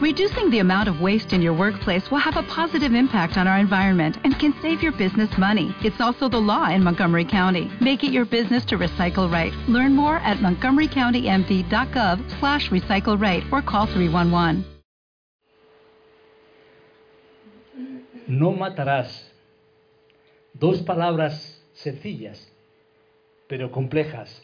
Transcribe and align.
Reducing 0.00 0.48
the 0.48 0.60
amount 0.60 0.88
of 0.88 1.02
waste 1.02 1.34
in 1.34 1.42
your 1.42 1.52
workplace 1.52 2.10
will 2.10 2.20
have 2.20 2.38
a 2.38 2.42
positive 2.44 2.94
impact 2.94 3.36
on 3.36 3.46
our 3.46 3.58
environment 3.58 4.16
and 4.24 4.38
can 4.38 4.54
save 4.62 4.82
your 4.82 4.92
business 4.92 5.28
money. 5.36 5.76
It's 5.84 6.00
also 6.00 6.26
the 6.26 6.40
law 6.40 6.70
in 6.70 6.82
Montgomery 6.82 7.26
County. 7.26 7.70
Make 7.82 8.02
it 8.02 8.10
your 8.10 8.24
business 8.24 8.64
to 8.66 8.78
recycle 8.78 9.30
right. 9.30 9.52
Learn 9.68 9.94
more 9.94 10.16
at 10.20 10.38
montgomerycountymd.gov 10.38 12.40
slash 12.40 12.70
recycle 12.70 13.20
right 13.20 13.44
or 13.52 13.60
call 13.60 13.84
311. 13.84 14.64
No 18.26 18.52
matarás. 18.52 19.24
Dos 20.58 20.80
palabras 20.80 21.60
sencillas, 21.74 22.40
pero 23.50 23.70
complejas. 23.70 24.42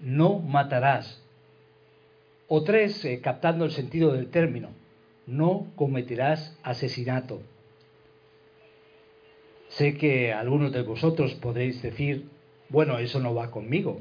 No 0.00 0.40
matarás. 0.40 1.22
O 2.48 2.64
tres, 2.64 3.04
eh, 3.04 3.20
captando 3.20 3.64
el 3.64 3.70
sentido 3.70 4.12
del 4.12 4.28
término. 4.30 4.77
No 5.28 5.66
cometerás 5.76 6.58
asesinato. 6.62 7.42
Sé 9.68 9.98
que 9.98 10.32
algunos 10.32 10.72
de 10.72 10.80
vosotros 10.80 11.34
podréis 11.34 11.82
decir, 11.82 12.30
bueno, 12.70 12.98
eso 12.98 13.20
no 13.20 13.34
va 13.34 13.50
conmigo. 13.50 14.00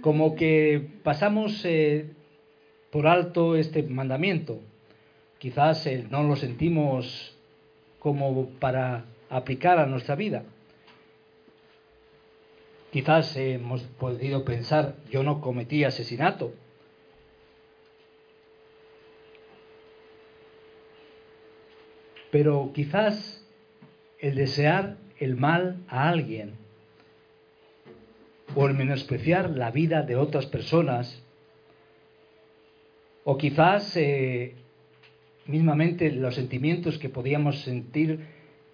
Como 0.00 0.34
que 0.34 0.84
pasamos 1.04 1.64
eh, 1.64 2.10
por 2.90 3.06
alto 3.06 3.54
este 3.54 3.84
mandamiento. 3.84 4.58
Quizás 5.38 5.86
eh, 5.86 6.04
no 6.10 6.24
lo 6.24 6.34
sentimos 6.34 7.36
como 8.00 8.48
para 8.58 9.04
aplicar 9.30 9.78
a 9.78 9.86
nuestra 9.86 10.16
vida. 10.16 10.42
Quizás 12.90 13.36
hemos 13.36 13.82
podido 13.82 14.44
pensar, 14.44 14.96
yo 15.08 15.22
no 15.22 15.40
cometí 15.40 15.84
asesinato. 15.84 16.52
Pero 22.38 22.70
quizás 22.74 23.42
el 24.20 24.34
desear 24.34 24.98
el 25.18 25.36
mal 25.36 25.78
a 25.88 26.10
alguien 26.10 26.52
o 28.54 28.66
el 28.66 28.74
menospreciar 28.74 29.48
la 29.48 29.70
vida 29.70 30.02
de 30.02 30.16
otras 30.16 30.44
personas 30.44 31.22
o 33.24 33.38
quizás 33.38 33.96
eh, 33.96 34.52
mismamente 35.46 36.12
los 36.12 36.34
sentimientos 36.34 36.98
que 36.98 37.08
podíamos 37.08 37.62
sentir 37.62 38.26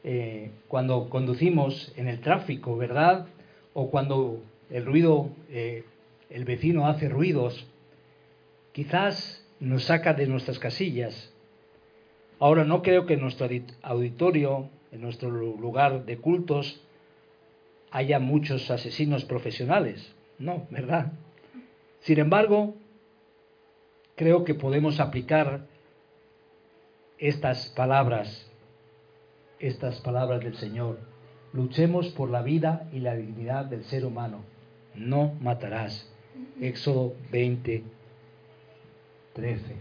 eh, 0.03 0.51
cuando 0.67 1.09
conducimos 1.09 1.93
en 1.97 2.09
el 2.09 2.19
tráfico, 2.19 2.77
¿verdad? 2.77 3.29
O 3.75 3.93
cuando 3.93 4.43
el 4.71 4.85
ruido, 4.85 5.31
eh, 5.51 5.85
el 6.31 6.45
vecino 6.45 6.89
hace 6.89 7.09
ruidos, 7.09 7.65
quizás 8.73 9.47
nos 9.61 9.85
saca 9.85 10.15
de 10.15 10.27
nuestras 10.27 10.59
casillas. 10.59 11.32
Ahora 12.43 12.65
no 12.65 12.83
creo 12.83 13.07
que 13.07 13.15
en 13.15 13.21
nuestro 13.21 13.49
auditorio, 13.83 14.69
en 14.91 15.01
nuestro 15.01 15.31
lugar 15.31 16.05
de 16.07 16.19
cultos, 16.19 16.83
haya 17.93 18.19
muchos 18.19 18.69
asesinos 18.69 19.25
profesionales, 19.25 20.13
no, 20.41 20.67
¿verdad? 20.69 21.13
Sin 22.01 22.19
embargo, 22.19 22.75
creo 24.17 24.43
que 24.43 24.55
podemos 24.57 24.99
aplicar 24.99 25.67
estas 27.17 27.69
palabras, 27.69 28.51
estas 29.61 30.01
palabras 30.01 30.41
del 30.41 30.57
Señor. 30.57 30.99
Luchemos 31.53 32.09
por 32.09 32.29
la 32.29 32.43
vida 32.43 32.89
y 32.93 32.99
la 32.99 33.15
dignidad 33.15 33.67
del 33.67 33.85
ser 33.85 34.05
humano. 34.05 34.41
No 34.97 35.33
matarás. 35.41 36.13
Éxodo 36.61 37.15
20, 37.31 37.85
13. 39.33 39.77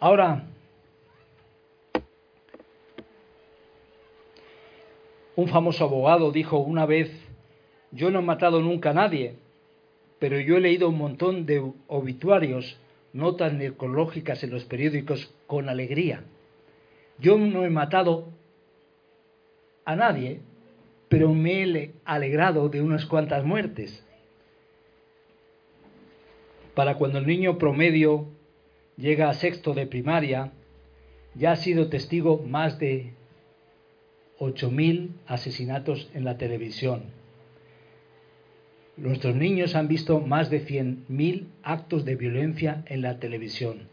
Ahora, 0.00 0.48
un 5.40 5.48
famoso 5.48 5.84
abogado 5.84 6.32
dijo 6.32 6.58
una 6.58 6.84
vez, 6.84 7.10
yo 7.92 8.10
no 8.10 8.18
he 8.18 8.22
matado 8.22 8.60
nunca 8.60 8.90
a 8.90 8.94
nadie, 8.94 9.36
pero 10.18 10.38
yo 10.38 10.58
he 10.58 10.60
leído 10.60 10.90
un 10.90 10.98
montón 10.98 11.46
de 11.46 11.72
obituarios 11.88 12.78
notas 13.14 13.54
necrológicas 13.54 14.44
en 14.44 14.50
los 14.50 14.64
periódicos 14.64 15.32
con 15.46 15.70
alegría. 15.70 16.24
Yo 17.18 17.38
no 17.38 17.64
he 17.64 17.70
matado 17.70 18.28
a 19.86 19.96
nadie, 19.96 20.40
pero 21.08 21.32
me 21.32 21.62
he 21.62 21.90
alegrado 22.04 22.68
de 22.68 22.82
unas 22.82 23.06
cuantas 23.06 23.42
muertes. 23.42 24.04
Para 26.74 26.96
cuando 26.96 27.18
el 27.18 27.26
niño 27.26 27.56
promedio 27.56 28.26
llega 28.98 29.30
a 29.30 29.34
sexto 29.34 29.72
de 29.72 29.86
primaria, 29.86 30.52
ya 31.34 31.52
ha 31.52 31.56
sido 31.56 31.88
testigo 31.88 32.44
más 32.46 32.78
de 32.78 33.14
8.000 34.40 35.10
asesinatos 35.26 36.10
en 36.14 36.24
la 36.24 36.36
televisión 36.38 37.20
Nuestros 39.00 39.34
niños 39.34 39.76
han 39.76 39.88
visto 39.88 40.20
más 40.20 40.50
de 40.50 40.62
100.000 40.62 41.46
actos 41.62 42.04
de 42.04 42.16
violencia 42.16 42.82
en 42.84 43.00
la 43.00 43.18
televisión. 43.18 43.88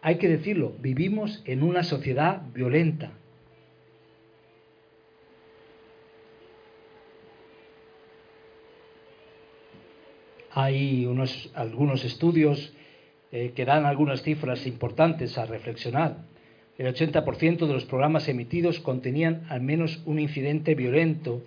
Hay 0.00 0.16
que 0.16 0.26
decirlo, 0.26 0.72
vivimos 0.80 1.42
en 1.44 1.62
una 1.62 1.82
sociedad 1.82 2.40
violenta. 2.54 3.12
Hay 10.52 11.04
unos, 11.04 11.50
algunos 11.54 12.06
estudios 12.06 12.72
eh, 13.30 13.52
que 13.54 13.66
dan 13.66 13.84
algunas 13.84 14.22
cifras 14.22 14.66
importantes 14.66 15.36
a 15.36 15.44
reflexionar. 15.44 16.24
El 16.78 16.86
80% 16.94 17.66
de 17.66 17.72
los 17.72 17.84
programas 17.84 18.28
emitidos 18.28 18.78
contenían 18.78 19.44
al 19.48 19.60
menos 19.60 20.00
un 20.06 20.20
incidente 20.20 20.76
violento 20.76 21.42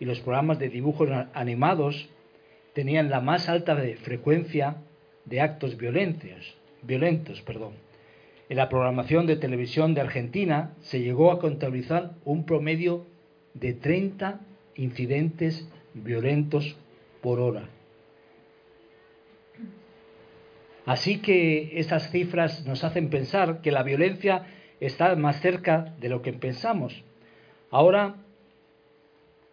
y 0.00 0.06
los 0.06 0.20
programas 0.20 0.58
de 0.58 0.70
dibujos 0.70 1.10
animados 1.34 2.08
tenían 2.72 3.10
la 3.10 3.20
más 3.20 3.50
alta 3.50 3.76
frecuencia 4.02 4.78
de 5.26 5.42
actos 5.42 5.76
violentos. 5.76 6.56
violentos 6.82 7.42
perdón. 7.42 7.72
En 8.48 8.56
la 8.56 8.70
programación 8.70 9.26
de 9.26 9.36
televisión 9.36 9.92
de 9.92 10.00
Argentina 10.00 10.74
se 10.80 11.00
llegó 11.00 11.30
a 11.30 11.40
contabilizar 11.40 12.12
un 12.24 12.46
promedio 12.46 13.04
de 13.52 13.74
30 13.74 14.40
incidentes 14.76 15.68
violentos 15.92 16.76
por 17.20 17.38
hora. 17.38 17.68
Así 20.86 21.18
que 21.18 21.78
esas 21.78 22.10
cifras 22.10 22.66
nos 22.66 22.84
hacen 22.84 23.08
pensar 23.08 23.60
que 23.62 23.72
la 23.72 23.82
violencia 23.82 24.46
está 24.80 25.16
más 25.16 25.40
cerca 25.40 25.94
de 26.00 26.08
lo 26.08 26.20
que 26.20 26.32
pensamos. 26.32 27.02
Ahora, 27.70 28.16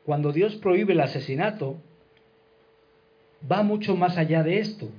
cuando 0.06 0.34
Dios 0.34 0.56
prohíbe 0.56 0.94
el 0.94 1.00
asesinato, 1.00 1.78
va 3.50 3.64
mucho 3.64 3.96
más 3.96 4.18
allá 4.18 4.44
de 4.44 4.60
esto. 4.60 4.90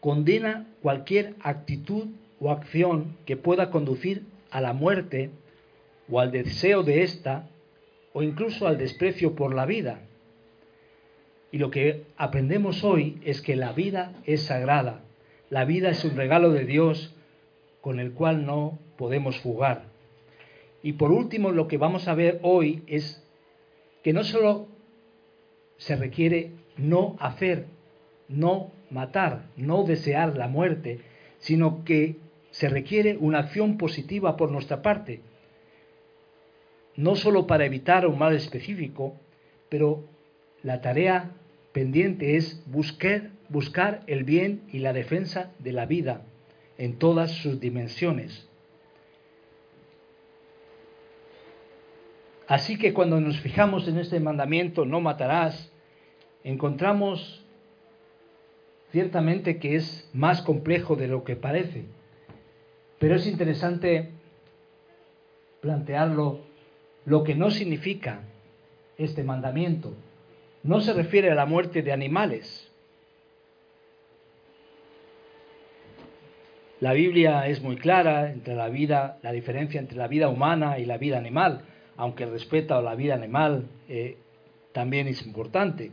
Condena 0.00 0.66
cualquier 0.82 1.34
actitud 1.40 2.08
o 2.40 2.50
acción 2.50 3.16
que 3.26 3.36
pueda 3.36 3.70
conducir 3.70 4.24
a 4.50 4.60
la 4.60 4.72
muerte 4.72 5.30
o 6.10 6.20
al 6.20 6.30
deseo 6.30 6.82
de 6.82 7.02
ésta 7.02 7.48
o 8.12 8.22
incluso 8.22 8.66
al 8.66 8.78
desprecio 8.78 9.34
por 9.34 9.54
la 9.54 9.66
vida. 9.66 10.00
Y 11.52 11.58
lo 11.58 11.70
que 11.70 12.04
aprendemos 12.16 12.84
hoy 12.84 13.20
es 13.24 13.40
que 13.40 13.56
la 13.56 13.72
vida 13.72 14.12
es 14.24 14.42
sagrada, 14.42 15.02
la 15.50 15.64
vida 15.64 15.90
es 15.90 16.04
un 16.04 16.16
regalo 16.16 16.50
de 16.52 16.64
Dios 16.64 17.14
con 17.80 18.00
el 18.00 18.12
cual 18.12 18.46
no 18.46 18.78
podemos 18.96 19.38
jugar. 19.40 19.84
Y 20.82 20.94
por 20.94 21.12
último, 21.12 21.50
lo 21.50 21.68
que 21.68 21.76
vamos 21.76 22.08
a 22.08 22.14
ver 22.14 22.40
hoy 22.42 22.82
es 22.86 23.22
que 24.02 24.12
no 24.12 24.24
solo 24.24 24.68
se 25.76 25.96
requiere 25.96 26.52
no 26.76 27.16
hacer 27.20 27.66
no 28.30 28.70
matar, 28.90 29.46
no 29.56 29.82
desear 29.84 30.36
la 30.36 30.48
muerte, 30.48 31.00
sino 31.38 31.84
que 31.84 32.16
se 32.50 32.68
requiere 32.68 33.16
una 33.16 33.40
acción 33.40 33.76
positiva 33.76 34.36
por 34.36 34.50
nuestra 34.50 34.82
parte, 34.82 35.20
no 36.96 37.16
solo 37.16 37.46
para 37.46 37.64
evitar 37.64 38.06
un 38.06 38.18
mal 38.18 38.34
específico, 38.34 39.16
pero 39.68 40.04
la 40.62 40.80
tarea 40.80 41.32
pendiente 41.72 42.36
es 42.36 42.62
buscar, 42.66 43.30
buscar 43.50 44.02
el 44.06 44.24
bien 44.24 44.62
y 44.72 44.78
la 44.78 44.94
defensa 44.94 45.52
de 45.58 45.72
la 45.72 45.84
vida 45.84 46.22
en 46.78 46.98
todas 46.98 47.30
sus 47.30 47.60
dimensiones. 47.60 48.48
Así 52.46 52.78
que 52.78 52.94
cuando 52.94 53.20
nos 53.20 53.38
fijamos 53.40 53.86
en 53.86 53.98
este 53.98 54.18
mandamiento, 54.18 54.86
no 54.86 55.00
matarás, 55.00 55.70
encontramos 56.42 57.44
Ciertamente 58.92 59.58
que 59.58 59.76
es 59.76 60.08
más 60.12 60.42
complejo 60.42 60.96
de 60.96 61.06
lo 61.06 61.22
que 61.22 61.36
parece, 61.36 61.84
pero 62.98 63.14
es 63.14 63.26
interesante 63.26 64.10
plantearlo 65.60 66.40
lo 67.04 67.22
que 67.22 67.36
no 67.36 67.50
significa 67.50 68.22
este 68.98 69.22
mandamiento. 69.22 69.94
No 70.64 70.80
se 70.80 70.92
refiere 70.92 71.30
a 71.30 71.36
la 71.36 71.46
muerte 71.46 71.82
de 71.82 71.92
animales. 71.92 72.69
La 76.80 76.94
Biblia 76.94 77.46
es 77.46 77.60
muy 77.60 77.76
clara 77.76 78.30
entre 78.30 78.54
la 78.54 78.70
vida, 78.70 79.18
la 79.22 79.32
diferencia 79.32 79.78
entre 79.78 79.98
la 79.98 80.08
vida 80.08 80.28
humana 80.28 80.78
y 80.78 80.86
la 80.86 80.96
vida 80.96 81.18
animal, 81.18 81.60
aunque 81.98 82.24
el 82.24 82.30
respeto 82.30 82.74
a 82.74 82.80
la 82.80 82.94
vida 82.94 83.14
animal 83.14 83.68
eh, 83.86 84.16
también 84.72 85.06
es 85.06 85.24
importante. 85.26 85.92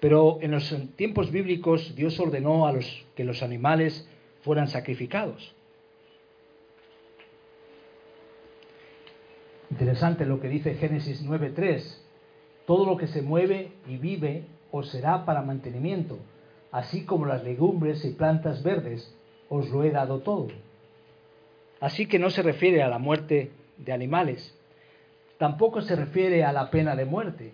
Pero 0.00 0.38
en 0.42 0.50
los 0.50 0.74
tiempos 0.96 1.30
bíblicos 1.30 1.94
Dios 1.94 2.18
ordenó 2.18 2.66
a 2.66 2.72
los 2.72 3.06
que 3.14 3.22
los 3.22 3.42
animales 3.44 4.08
fueran 4.42 4.66
sacrificados. 4.66 5.54
Interesante 9.70 10.26
lo 10.26 10.40
que 10.40 10.48
dice 10.48 10.74
Génesis 10.74 11.24
9:3. 11.24 12.00
Todo 12.66 12.84
lo 12.84 12.96
que 12.96 13.06
se 13.06 13.22
mueve 13.22 13.70
y 13.86 13.96
vive 13.96 14.44
os 14.72 14.90
será 14.90 15.24
para 15.24 15.42
mantenimiento, 15.42 16.18
así 16.74 17.04
como 17.04 17.24
las 17.24 17.44
legumbres 17.44 18.04
y 18.04 18.10
plantas 18.10 18.64
verdes, 18.64 19.08
os 19.48 19.70
lo 19.70 19.84
he 19.84 19.92
dado 19.92 20.18
todo. 20.18 20.48
Así 21.78 22.06
que 22.06 22.18
no 22.18 22.30
se 22.30 22.42
refiere 22.42 22.82
a 22.82 22.88
la 22.88 22.98
muerte 22.98 23.52
de 23.78 23.92
animales, 23.92 24.58
tampoco 25.38 25.82
se 25.82 25.94
refiere 25.94 26.42
a 26.42 26.52
la 26.52 26.70
pena 26.70 26.96
de 26.96 27.04
muerte. 27.04 27.52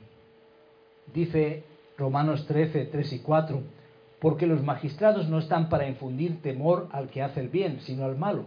Dice 1.12 1.64
Romanos 1.98 2.46
13, 2.46 2.86
3 2.86 3.12
y 3.12 3.18
4, 3.18 3.62
porque 4.20 4.46
los 4.46 4.62
magistrados 4.62 5.28
no 5.28 5.38
están 5.38 5.68
para 5.68 5.86
infundir 5.86 6.40
temor 6.40 6.88
al 6.90 7.10
que 7.10 7.20
hace 7.20 7.40
el 7.40 7.48
bien, 7.50 7.80
sino 7.80 8.06
al 8.06 8.16
malo. 8.16 8.46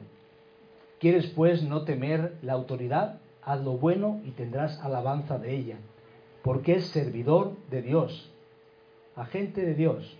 ¿Quieres 0.99 1.27
pues 1.27 1.61
no 1.61 1.83
temer 1.83 2.33
la 2.41 2.53
autoridad? 2.53 3.19
Haz 3.43 3.61
lo 3.61 3.73
bueno 3.73 4.21
y 4.25 4.31
tendrás 4.31 4.79
alabanza 4.79 5.37
de 5.37 5.55
ella, 5.55 5.77
porque 6.41 6.73
es 6.73 6.87
servidor 6.87 7.51
de 7.69 7.83
Dios, 7.83 8.31
agente 9.15 9.61
de 9.61 9.75
Dios, 9.75 10.17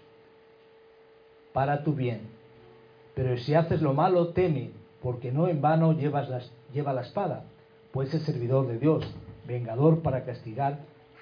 para 1.54 1.84
tu 1.84 1.94
bien. 1.94 2.22
Pero 3.16 3.38
si 3.38 3.54
haces 3.54 3.82
lo 3.82 3.94
malo, 3.94 4.30
teme, 4.30 4.72
porque 5.02 5.32
no 5.32 5.48
en 5.48 5.62
vano 5.62 5.94
llevas 5.94 6.52
lleva 6.74 6.94
la 6.94 7.02
espada, 7.02 7.46
pues 7.92 8.14
es 8.14 8.24
servidor 8.24 8.68
de 8.68 8.80
Dios, 8.80 9.06
vengador 9.48 10.02
para 10.02 10.26
castigar 10.26 10.80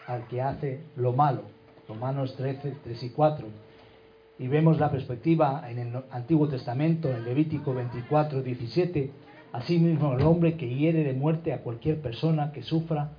al 0.08 0.28
que 0.28 0.42
hace 0.42 0.80
lo 0.96 1.14
malo. 1.14 1.44
Romanos 1.88 2.36
13, 2.38 2.78
3 2.84 3.04
y 3.04 3.10
4. 3.10 3.48
Y 4.40 4.48
vemos 4.48 4.80
la 4.80 4.90
perspectiva 4.90 5.70
en 5.70 5.80
el 5.80 6.04
Antiguo 6.10 6.48
Testamento, 6.48 7.10
en 7.10 7.26
Levítico 7.26 7.74
24, 7.74 8.42
17. 8.42 9.12
Asimismo, 9.52 10.14
el 10.14 10.22
hombre 10.22 10.56
que 10.56 10.74
hiere 10.74 11.04
de 11.04 11.14
muerte 11.14 11.54
a 11.54 11.62
cualquier 11.62 12.00
persona 12.00 12.54
que 12.54 12.64
sufra, 12.64 13.12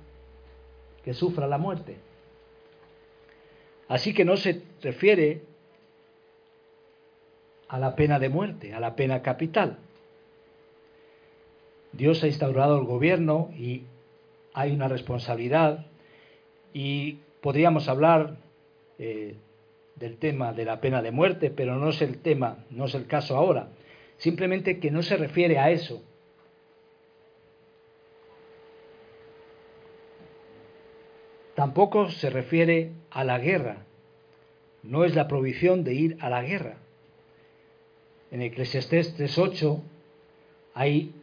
que 1.03 1.13
sufra 1.13 1.47
la 1.47 1.59
muerte. 1.59 1.97
Así 3.87 4.13
que 4.13 4.25
no 4.25 4.37
se 4.37 4.63
refiere 4.81 5.43
a 7.73 7.79
la 7.79 7.95
pena 7.95 8.19
de 8.19 8.29
muerte, 8.29 8.75
a 8.75 8.79
la 8.79 8.95
pena 8.95 9.23
capital. 9.23 9.79
Dios 11.91 12.23
ha 12.23 12.27
instaurado 12.27 12.77
el 12.77 12.83
gobierno 12.83 13.49
y 13.57 13.81
hay 14.53 14.73
una 14.73 14.87
responsabilidad 14.87 15.87
y 16.71 17.17
podríamos 17.41 17.89
hablar 17.89 18.37
eh, 18.99 19.37
del 19.95 20.17
tema 20.17 20.53
de 20.53 20.65
la 20.65 20.81
pena 20.81 21.01
de 21.01 21.09
muerte, 21.09 21.49
pero 21.49 21.77
no 21.77 21.89
es 21.89 21.99
el 22.03 22.19
tema, 22.19 22.63
no 22.69 22.85
es 22.85 22.93
el 22.93 23.07
caso 23.07 23.35
ahora. 23.35 23.69
Simplemente 24.17 24.79
que 24.79 24.91
no 24.91 25.01
se 25.01 25.17
refiere 25.17 25.57
a 25.57 25.71
eso. 25.71 26.03
Tampoco 31.55 32.11
se 32.11 32.29
refiere 32.29 32.91
a 33.09 33.23
la 33.23 33.39
guerra. 33.39 33.77
No 34.83 35.05
es 35.05 35.15
la 35.15 35.27
provisión 35.27 35.83
de 35.83 35.95
ir 35.95 36.17
a 36.19 36.29
la 36.29 36.43
guerra. 36.43 36.82
En 38.33 38.41
Eclesiastés 38.41 39.15
3.8 39.15 39.79
hay 40.73 41.13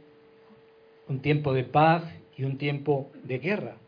un 1.08 1.20
tiempo 1.20 1.52
de 1.52 1.64
paz 1.64 2.04
y 2.36 2.44
un 2.44 2.56
tiempo 2.56 3.10
de 3.24 3.40
guerra. 3.40 3.78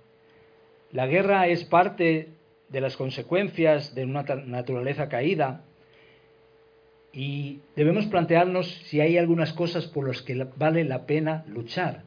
La 0.90 1.06
guerra 1.06 1.46
es 1.46 1.62
parte 1.62 2.30
de 2.68 2.80
las 2.80 2.96
consecuencias 2.96 3.94
de 3.94 4.06
una 4.06 4.24
naturaleza 4.24 5.08
caída 5.08 5.62
y 7.12 7.60
debemos 7.76 8.06
plantearnos 8.06 8.68
si 8.86 9.00
hay 9.00 9.16
algunas 9.16 9.52
cosas 9.52 9.86
por 9.86 10.08
las 10.08 10.20
que 10.22 10.44
vale 10.56 10.82
la 10.82 11.06
pena 11.06 11.44
luchar. 11.46 12.02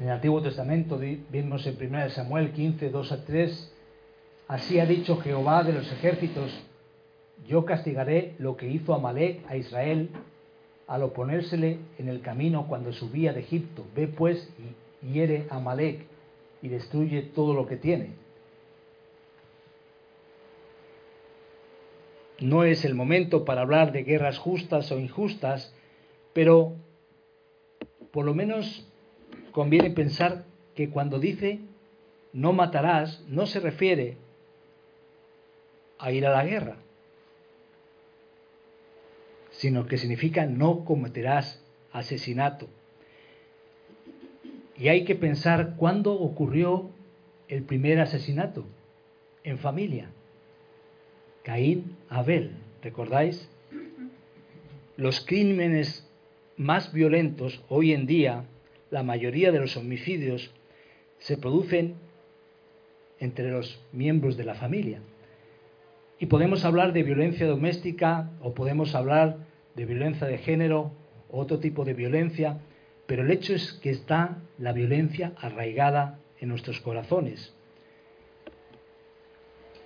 En 0.00 0.08
el 0.08 0.12
Antiguo 0.12 0.42
Testamento 0.42 0.98
vimos 0.98 1.66
en 1.66 1.94
1 1.94 2.10
Samuel 2.10 2.52
15, 2.52 2.90
2 2.90 3.12
a 3.12 3.24
3, 3.24 3.72
así 4.48 4.78
ha 4.80 4.86
dicho 4.86 5.16
Jehová 5.18 5.62
de 5.62 5.72
los 5.72 5.90
ejércitos, 5.92 6.52
yo 7.46 7.64
castigaré 7.64 8.34
lo 8.38 8.56
que 8.56 8.68
hizo 8.68 8.94
Amalek 8.94 9.44
a 9.48 9.56
Israel 9.56 10.10
al 10.86 11.02
oponérsele 11.02 11.78
en 11.98 12.08
el 12.08 12.20
camino 12.20 12.66
cuando 12.68 12.92
subía 12.92 13.32
de 13.32 13.40
Egipto. 13.40 13.84
Ve 13.94 14.08
pues 14.08 14.48
y 15.02 15.12
hiere 15.12 15.46
a 15.50 15.58
Malek 15.58 16.06
y 16.62 16.68
destruye 16.68 17.22
todo 17.22 17.54
lo 17.54 17.66
que 17.66 17.76
tiene. 17.76 18.10
No 22.40 22.64
es 22.64 22.84
el 22.84 22.94
momento 22.94 23.44
para 23.44 23.62
hablar 23.62 23.92
de 23.92 24.02
guerras 24.02 24.38
justas 24.38 24.92
o 24.92 24.98
injustas, 24.98 25.74
pero 26.32 26.74
por 28.10 28.24
lo 28.24 28.34
menos 28.34 28.86
conviene 29.52 29.90
pensar 29.90 30.44
que 30.74 30.90
cuando 30.90 31.18
dice 31.18 31.60
no 32.32 32.52
matarás, 32.52 33.24
no 33.28 33.46
se 33.46 33.60
refiere 33.60 34.18
a 35.98 36.12
ir 36.12 36.26
a 36.26 36.30
la 36.30 36.44
guerra, 36.44 36.76
sino 39.50 39.86
que 39.86 39.98
significa 39.98 40.46
no 40.46 40.84
cometerás 40.84 41.62
asesinato. 41.92 42.68
Y 44.78 44.88
hay 44.88 45.04
que 45.04 45.14
pensar 45.14 45.74
cuándo 45.76 46.12
ocurrió 46.12 46.90
el 47.48 47.62
primer 47.62 48.00
asesinato 48.00 48.66
en 49.44 49.58
familia. 49.58 50.10
Caín, 51.42 51.96
Abel, 52.08 52.50
¿recordáis? 52.82 53.48
Los 54.96 55.20
crímenes 55.24 56.06
más 56.56 56.92
violentos 56.92 57.62
hoy 57.68 57.92
en 57.92 58.06
día, 58.06 58.44
la 58.90 59.02
mayoría 59.02 59.52
de 59.52 59.60
los 59.60 59.76
homicidios, 59.76 60.50
se 61.18 61.36
producen 61.36 61.94
entre 63.18 63.50
los 63.50 63.80
miembros 63.92 64.36
de 64.36 64.44
la 64.44 64.54
familia. 64.54 65.00
Y 66.18 66.26
podemos 66.26 66.64
hablar 66.64 66.92
de 66.92 67.02
violencia 67.02 67.46
doméstica 67.46 68.30
o 68.40 68.54
podemos 68.54 68.94
hablar 68.94 69.38
de 69.74 69.84
violencia 69.84 70.26
de 70.26 70.38
género, 70.38 70.92
otro 71.30 71.58
tipo 71.58 71.84
de 71.84 71.92
violencia, 71.92 72.58
pero 73.06 73.22
el 73.22 73.30
hecho 73.30 73.54
es 73.54 73.74
que 73.74 73.90
está 73.90 74.38
la 74.58 74.72
violencia 74.72 75.32
arraigada 75.36 76.18
en 76.40 76.48
nuestros 76.48 76.80
corazones. 76.80 77.54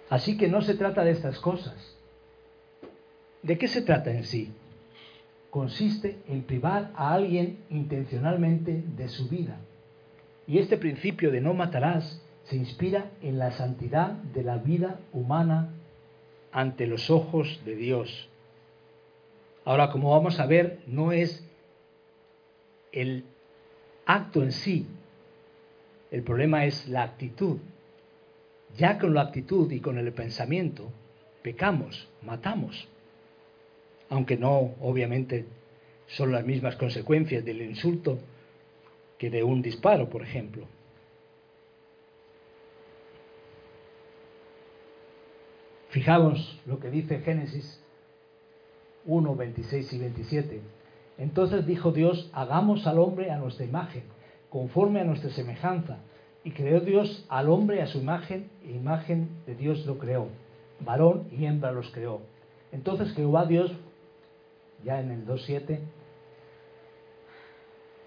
Así 0.09 0.37
que 0.37 0.49
no 0.49 0.63
se 0.63 0.75
trata 0.75 1.05
de 1.05 1.13
estas 1.13 1.39
cosas. 1.41 1.97
¿De 3.43 3.59
qué 3.59 3.69
se 3.69 3.83
trata 3.83 4.11
en 4.11 4.25
sí? 4.25 4.53
Consiste 5.51 6.19
en 6.29 6.43
privar 6.43 6.93
a 6.95 7.13
alguien 7.13 7.59
intencionalmente 7.71 8.85
de 8.97 9.09
su 9.09 9.29
vida. 9.29 9.59
Y 10.47 10.59
este 10.59 10.77
principio 10.77 11.31
de 11.31 11.41
no 11.41 11.55
matarás 11.55 12.23
se 12.45 12.57
inspira 12.57 13.11
en 13.23 13.39
la 13.39 13.53
santidad 13.53 14.13
de 14.13 14.43
la 14.43 14.59
vida 14.59 15.01
humana 15.13 15.71
ante 16.53 16.87
los 16.87 17.11
ojos 17.11 17.61
de 17.65 17.77
Dios. 17.77 18.29
Ahora, 19.65 19.91
como 19.91 20.11
vamos 20.11 20.41
a 20.41 20.47
ver, 20.47 20.81
no 20.87 21.13
es 21.13 21.45
el 22.93 23.25
acto 24.07 24.43
en 24.43 24.53
sí. 24.53 24.87
El 26.11 26.23
problema 26.23 26.65
es 26.65 26.89
la 26.89 27.03
actitud. 27.03 27.59
Ya 28.77 28.99
con 28.99 29.15
la 29.15 29.23
actitud 29.23 29.71
y 29.71 29.81
con 29.81 29.99
el 29.99 30.13
pensamiento, 30.13 30.91
pecamos, 31.43 32.09
matamos. 32.23 32.89
Aunque 34.09 34.37
no, 34.37 34.75
obviamente, 34.81 35.47
son 36.07 36.33
las 36.33 36.45
mismas 36.45 36.77
consecuencias 36.77 37.45
del 37.45 37.63
insulto 37.63 38.19
que 39.19 39.31
de 39.31 39.43
un 39.43 39.63
disparo, 39.63 40.09
por 40.09 40.23
ejemplo. 40.23 40.67
Fijaos 45.91 46.61
lo 46.67 46.79
que 46.79 46.89
dice 46.89 47.19
Génesis 47.21 47.81
1, 49.07 49.35
26 49.35 49.93
y 49.93 49.99
27. 49.99 50.61
Entonces 51.19 51.67
dijo 51.67 51.91
Dios, 51.91 52.31
hagamos 52.33 52.87
al 52.87 52.99
hombre 52.99 53.31
a 53.31 53.39
nuestra 53.39 53.65
imagen, 53.65 54.05
conforme 54.51 55.01
a 55.01 55.05
nuestra 55.05 55.31
semejanza. 55.31 55.99
Y 56.45 56.53
creó 56.53 56.81
Dios 56.81 57.27
al 57.29 57.51
hombre 57.51 57.83
a 57.83 57.89
su 57.89 57.99
imagen, 57.99 58.51
e 58.65 58.71
imagen 58.71 59.29
de 59.47 59.55
Dios 59.57 59.85
lo 59.85 59.99
creó. 59.99 60.29
Varón 60.79 61.29
y 61.33 61.45
hembra 61.45 61.73
los 61.73 61.91
creó. 61.91 62.21
Entonces 62.73 63.13
Jehová 63.15 63.47
Dios, 63.47 63.73
ya 64.85 65.01
en 65.01 65.11
el 65.11 65.27
2.7, 65.27 65.81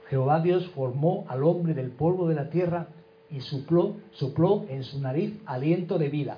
Jehová 0.10 0.40
Dios 0.40 0.68
formó 0.70 1.26
al 1.28 1.44
hombre 1.44 1.74
del 1.74 1.92
polvo 1.92 2.30
de 2.30 2.36
la 2.36 2.50
tierra 2.50 2.88
y 3.30 3.42
sopló, 3.42 3.98
sopló 4.14 4.66
en 4.70 4.84
su 4.84 5.02
nariz 5.02 5.38
aliento 5.46 5.98
de 5.98 6.10
vida. 6.10 6.38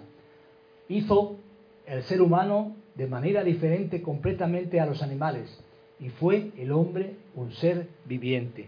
Hizo 0.90 1.38
el 1.86 2.04
ser 2.04 2.22
humano 2.22 2.76
de 2.96 3.08
manera 3.08 3.44
diferente 3.44 4.02
completamente 4.02 4.80
a 4.80 4.86
los 4.86 5.02
animales 5.02 5.60
y 6.00 6.10
fue 6.10 6.52
el 6.58 6.72
hombre 6.72 7.16
un 7.36 7.52
ser 7.54 7.88
viviente. 8.06 8.68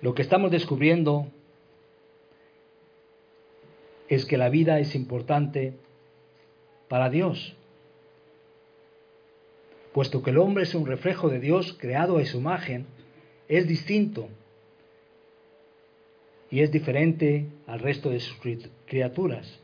Lo 0.00 0.14
que 0.14 0.22
estamos 0.22 0.50
descubriendo 0.50 1.26
es 4.08 4.26
que 4.26 4.36
la 4.36 4.50
vida 4.50 4.78
es 4.78 4.94
importante 4.94 5.74
para 6.88 7.08
Dios, 7.08 7.56
puesto 9.92 10.22
que 10.22 10.30
el 10.30 10.38
hombre 10.38 10.64
es 10.64 10.74
un 10.74 10.86
reflejo 10.86 11.28
de 11.28 11.40
Dios 11.40 11.76
creado 11.80 12.18
a 12.18 12.24
su 12.26 12.38
imagen, 12.38 12.86
es 13.48 13.66
distinto 13.66 14.28
y 16.54 16.60
es 16.60 16.70
diferente 16.70 17.48
al 17.66 17.80
resto 17.80 18.10
de 18.10 18.20
sus 18.20 18.38
criaturas. 18.86 19.58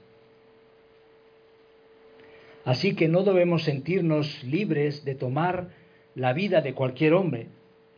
Así 2.64 2.96
que 2.96 3.06
no 3.06 3.22
debemos 3.22 3.62
sentirnos 3.62 4.42
libres 4.42 5.04
de 5.04 5.14
tomar 5.14 5.68
la 6.16 6.32
vida 6.32 6.62
de 6.62 6.74
cualquier 6.74 7.14
hombre. 7.14 7.46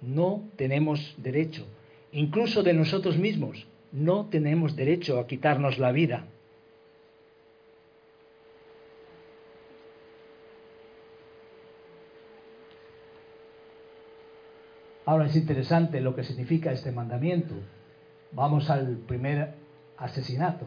No 0.03 0.47
tenemos 0.57 1.15
derecho, 1.17 1.67
incluso 2.13 2.63
de 2.63 2.75
nosotros 2.75 3.17
mismos, 3.17 3.67
no 3.93 4.27
tenemos 4.27 4.77
derecho 4.77 5.19
a 5.19 5.27
quitarnos 5.27 5.79
la 5.79 5.91
vida. 5.91 6.27
Ahora 15.07 15.29
es 15.29 15.35
interesante 15.35 16.03
lo 16.03 16.15
que 16.15 16.25
significa 16.25 16.73
este 16.73 16.93
mandamiento. 16.93 17.55
Vamos 18.33 18.71
al 18.71 18.97
primer 19.07 19.55
asesinato. 19.97 20.67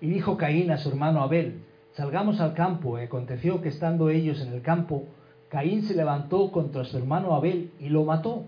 Y 0.00 0.08
dijo 0.08 0.36
Caín 0.36 0.70
a 0.70 0.78
su 0.78 0.88
hermano 0.90 1.22
Abel, 1.22 1.62
salgamos 1.92 2.40
al 2.40 2.54
campo. 2.54 2.98
Y 2.98 3.02
aconteció 3.02 3.60
que 3.60 3.68
estando 3.68 4.10
ellos 4.10 4.40
en 4.40 4.52
el 4.52 4.62
campo, 4.62 5.04
Caín 5.48 5.82
se 5.82 5.94
levantó 5.94 6.50
contra 6.52 6.84
su 6.84 6.96
hermano 6.98 7.34
Abel 7.34 7.72
y 7.80 7.88
lo 7.88 8.04
mató. 8.04 8.44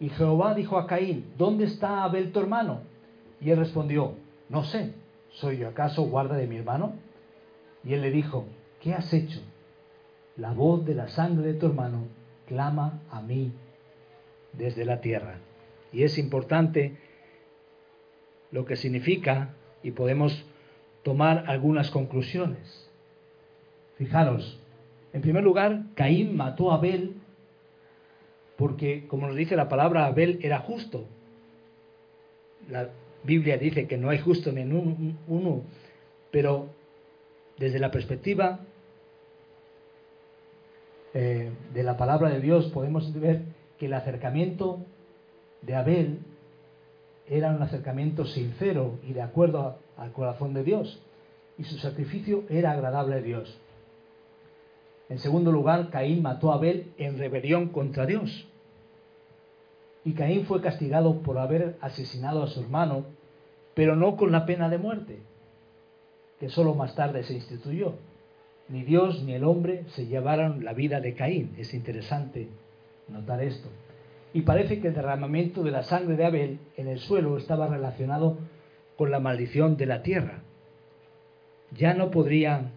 Y 0.00 0.08
Jehová 0.10 0.54
dijo 0.54 0.78
a 0.78 0.86
Caín, 0.86 1.32
¿dónde 1.36 1.64
está 1.64 2.04
Abel 2.04 2.32
tu 2.32 2.40
hermano? 2.40 2.80
Y 3.40 3.50
él 3.50 3.58
respondió, 3.58 4.14
no 4.48 4.64
sé, 4.64 4.94
¿soy 5.30 5.58
yo 5.58 5.68
acaso 5.68 6.02
guarda 6.04 6.36
de 6.36 6.46
mi 6.46 6.56
hermano? 6.56 6.94
Y 7.84 7.94
él 7.94 8.02
le 8.02 8.10
dijo, 8.10 8.44
¿qué 8.80 8.94
has 8.94 9.12
hecho? 9.12 9.40
La 10.36 10.52
voz 10.52 10.84
de 10.84 10.94
la 10.94 11.08
sangre 11.08 11.52
de 11.52 11.54
tu 11.54 11.66
hermano 11.66 12.04
clama 12.46 13.00
a 13.10 13.20
mí 13.20 13.52
desde 14.52 14.84
la 14.84 15.00
tierra. 15.00 15.38
Y 15.92 16.04
es 16.04 16.18
importante 16.18 16.96
lo 18.50 18.64
que 18.64 18.76
significa 18.76 19.54
y 19.82 19.92
podemos 19.92 20.44
tomar 21.02 21.44
algunas 21.46 21.90
conclusiones. 21.90 22.90
Fijaros, 23.96 24.58
en 25.12 25.22
primer 25.22 25.42
lugar, 25.42 25.82
Caín 25.94 26.36
mató 26.36 26.70
a 26.70 26.76
Abel 26.76 27.14
porque, 28.56 29.06
como 29.06 29.26
nos 29.26 29.36
dice 29.36 29.56
la 29.56 29.68
palabra, 29.68 30.06
Abel 30.06 30.40
era 30.42 30.58
justo. 30.58 31.04
La 32.68 32.90
Biblia 33.22 33.56
dice 33.56 33.86
que 33.86 33.96
no 33.96 34.10
hay 34.10 34.18
justo 34.18 34.52
ni 34.52 34.62
en 34.62 35.16
uno, 35.26 35.62
pero 36.30 36.68
desde 37.56 37.78
la 37.78 37.90
perspectiva 37.90 38.60
eh, 41.14 41.50
de 41.72 41.82
la 41.82 41.96
palabra 41.96 42.30
de 42.30 42.40
Dios 42.40 42.66
podemos 42.66 43.12
ver 43.18 43.42
que 43.78 43.86
el 43.86 43.94
acercamiento 43.94 44.80
de 45.62 45.74
Abel 45.74 46.18
era 47.30 47.50
un 47.50 47.62
acercamiento 47.62 48.24
sincero 48.24 48.98
y 49.06 49.12
de 49.12 49.22
acuerdo 49.22 49.78
al 49.96 50.12
corazón 50.12 50.54
de 50.54 50.64
Dios, 50.64 51.00
y 51.58 51.64
su 51.64 51.78
sacrificio 51.78 52.44
era 52.48 52.72
agradable 52.72 53.16
a 53.16 53.20
Dios. 53.20 53.58
En 55.08 55.18
segundo 55.18 55.50
lugar, 55.50 55.90
Caín 55.90 56.22
mató 56.22 56.52
a 56.52 56.56
Abel 56.56 56.92
en 56.98 57.18
rebelión 57.18 57.68
contra 57.68 58.06
Dios. 58.06 58.46
Y 60.04 60.12
Caín 60.12 60.46
fue 60.46 60.60
castigado 60.60 61.20
por 61.22 61.38
haber 61.38 61.76
asesinado 61.80 62.42
a 62.42 62.46
su 62.46 62.60
hermano, 62.60 63.06
pero 63.74 63.96
no 63.96 64.16
con 64.16 64.32
la 64.32 64.46
pena 64.46 64.68
de 64.68 64.78
muerte, 64.78 65.18
que 66.38 66.48
solo 66.48 66.74
más 66.74 66.94
tarde 66.94 67.24
se 67.24 67.34
instituyó. 67.34 67.94
Ni 68.68 68.82
Dios 68.82 69.22
ni 69.22 69.32
el 69.32 69.44
hombre 69.44 69.84
se 69.88 70.06
llevaron 70.06 70.64
la 70.64 70.74
vida 70.74 71.00
de 71.00 71.14
Caín. 71.14 71.54
Es 71.58 71.72
interesante 71.72 72.48
notar 73.08 73.42
esto. 73.42 73.68
Y 74.34 74.42
parece 74.42 74.80
que 74.80 74.88
el 74.88 74.94
derramamiento 74.94 75.62
de 75.62 75.70
la 75.70 75.82
sangre 75.82 76.16
de 76.16 76.24
Abel 76.24 76.58
en 76.76 76.88
el 76.88 76.98
suelo 76.98 77.38
estaba 77.38 77.66
relacionado 77.66 78.38
con 78.96 79.10
la 79.10 79.20
maldición 79.20 79.76
de 79.76 79.86
la 79.86 80.02
tierra. 80.02 80.42
Ya 81.72 81.94
no 81.94 82.10
podría 82.10 82.70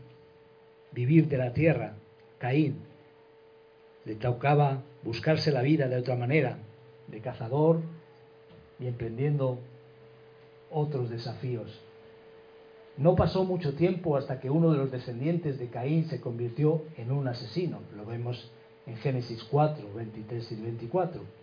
vivir 0.92 1.28
de 1.28 1.38
la 1.38 1.54
tierra 1.54 1.94
Caín. 2.38 2.78
Le 4.06 4.16
tocaba 4.16 4.82
buscarse 5.04 5.52
la 5.52 5.62
vida 5.62 5.88
de 5.88 5.98
otra 5.98 6.16
manera, 6.16 6.58
de 7.08 7.20
cazador 7.20 7.82
y 8.80 8.88
emprendiendo 8.88 9.60
otros 10.70 11.10
desafíos. 11.10 11.82
No 12.98 13.16
pasó 13.16 13.46
mucho 13.46 13.74
tiempo 13.74 14.18
hasta 14.18 14.40
que 14.40 14.50
uno 14.50 14.72
de 14.72 14.78
los 14.78 14.92
descendientes 14.92 15.60
de 15.60 15.68
Caín 15.68 16.06
se 16.06 16.20
convirtió 16.20 16.84
en 16.98 17.12
un 17.12 17.28
asesino. 17.28 17.80
Lo 17.96 18.06
vemos 18.06 18.52
en 18.86 18.98
Génesis 18.98 19.44
4, 19.46 19.94
23 19.94 20.52
y 20.52 20.56
24. 20.56 21.41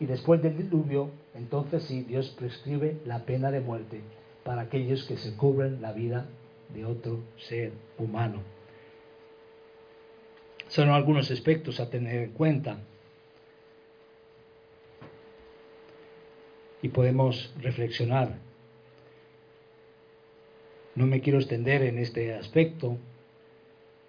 Y 0.00 0.06
después 0.06 0.42
del 0.42 0.56
diluvio, 0.56 1.10
entonces 1.34 1.84
sí, 1.84 2.02
Dios 2.02 2.34
prescribe 2.38 2.98
la 3.04 3.24
pena 3.24 3.50
de 3.50 3.60
muerte 3.60 4.00
para 4.42 4.62
aquellos 4.62 5.04
que 5.04 5.16
se 5.16 5.36
cubren 5.36 5.80
la 5.80 5.92
vida 5.92 6.26
de 6.72 6.84
otro 6.84 7.20
ser 7.36 7.72
humano. 7.98 8.40
Son 10.68 10.88
algunos 10.88 11.30
aspectos 11.30 11.78
a 11.78 11.90
tener 11.90 12.22
en 12.22 12.32
cuenta. 12.32 12.78
Y 16.82 16.88
podemos 16.88 17.54
reflexionar. 17.60 18.38
No 20.94 21.06
me 21.06 21.20
quiero 21.20 21.38
extender 21.38 21.82
en 21.82 21.98
este 21.98 22.34
aspecto, 22.34 22.98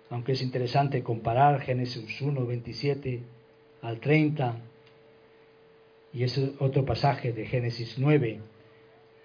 aunque 0.09 0.33
es 0.33 0.41
interesante 0.41 1.03
comparar 1.03 1.61
Génesis 1.61 2.21
1, 2.21 2.45
27 2.45 3.21
al 3.81 3.99
30 3.99 4.57
y 6.15 6.23
ese 6.23 6.53
otro 6.59 6.85
pasaje 6.85 7.33
de 7.33 7.45
Génesis 7.45 7.95
9 7.97 8.39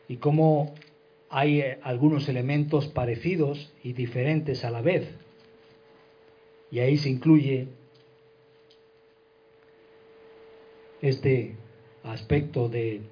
y 0.09 0.17
cómo 0.17 0.75
hay 1.29 1.61
eh, 1.61 1.79
algunos 1.83 2.29
elementos 2.29 2.89
parecidos 2.89 3.73
y 3.85 3.93
diferentes 3.93 4.65
a 4.65 4.73
la 4.73 4.83
vez. 4.83 5.09
Y 6.73 6.81
ahí 6.81 6.97
se 6.99 7.09
incluye 7.09 7.69
este 11.01 11.55
aspecto 12.03 12.69
de 12.69 13.03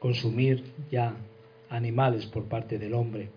consumir 0.00 0.64
ya 0.90 1.14
animales 1.68 2.26
por 2.26 2.46
parte 2.46 2.76
del 2.80 2.94
hombre. 2.94 3.28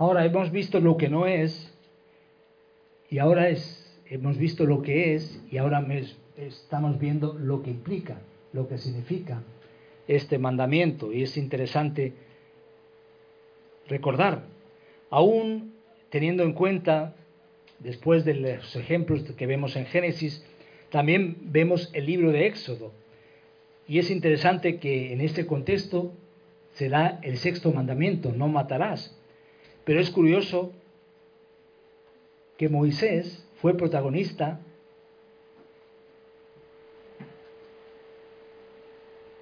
Ahora 0.00 0.24
hemos 0.24 0.50
visto 0.50 0.80
lo 0.80 0.96
que 0.96 1.10
no 1.10 1.26
es 1.26 1.70
y 3.10 3.18
ahora 3.18 3.50
es, 3.50 4.00
hemos 4.06 4.38
visto 4.38 4.64
lo 4.64 4.80
que 4.80 5.14
es 5.14 5.38
y 5.50 5.58
ahora 5.58 5.86
estamos 6.38 6.98
viendo 6.98 7.34
lo 7.34 7.62
que 7.62 7.68
implica, 7.68 8.22
lo 8.54 8.66
que 8.66 8.78
significa 8.78 9.42
este 10.08 10.38
mandamiento. 10.38 11.12
Y 11.12 11.22
es 11.22 11.36
interesante 11.36 12.14
recordar, 13.88 14.44
aún 15.10 15.74
teniendo 16.08 16.44
en 16.44 16.54
cuenta, 16.54 17.14
después 17.78 18.24
de 18.24 18.36
los 18.36 18.76
ejemplos 18.76 19.24
que 19.36 19.46
vemos 19.46 19.76
en 19.76 19.84
Génesis, 19.84 20.42
también 20.88 21.36
vemos 21.42 21.90
el 21.92 22.06
libro 22.06 22.32
de 22.32 22.46
Éxodo. 22.46 22.90
Y 23.86 23.98
es 23.98 24.10
interesante 24.10 24.78
que 24.78 25.12
en 25.12 25.20
este 25.20 25.44
contexto 25.44 26.14
se 26.72 26.88
da 26.88 27.18
el 27.20 27.36
sexto 27.36 27.70
mandamiento, 27.70 28.32
no 28.32 28.48
matarás. 28.48 29.19
Pero 29.90 30.02
es 30.02 30.10
curioso 30.10 30.70
que 32.56 32.68
Moisés 32.68 33.44
fue 33.60 33.76
protagonista 33.76 34.60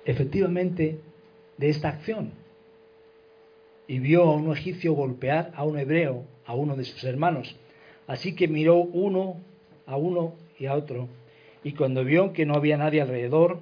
efectivamente 0.07 1.01
de 1.59 1.69
esta 1.69 1.91
acción 1.91 2.33
y 3.87 3.99
vio 3.99 4.23
a 4.23 4.37
un 4.37 4.51
egipcio 4.51 4.95
golpear 4.95 5.53
a 5.55 5.65
un 5.65 5.79
hebreo, 5.79 6.25
a 6.47 6.55
uno 6.55 6.77
de 6.77 6.85
sus 6.85 7.05
hermanos. 7.05 7.55
Así 8.07 8.35
que 8.35 8.49
miró 8.49 8.77
uno 8.77 9.43
a 9.85 9.99
uno 9.99 10.33
y 10.59 10.65
a 10.65 10.77
otro, 10.77 11.09
y 11.63 11.75
cuando 11.75 12.07
vio 12.07 12.33
que 12.33 12.47
no 12.47 12.55
había 12.55 12.79
nadie 12.79 13.03
alrededor, 13.03 13.61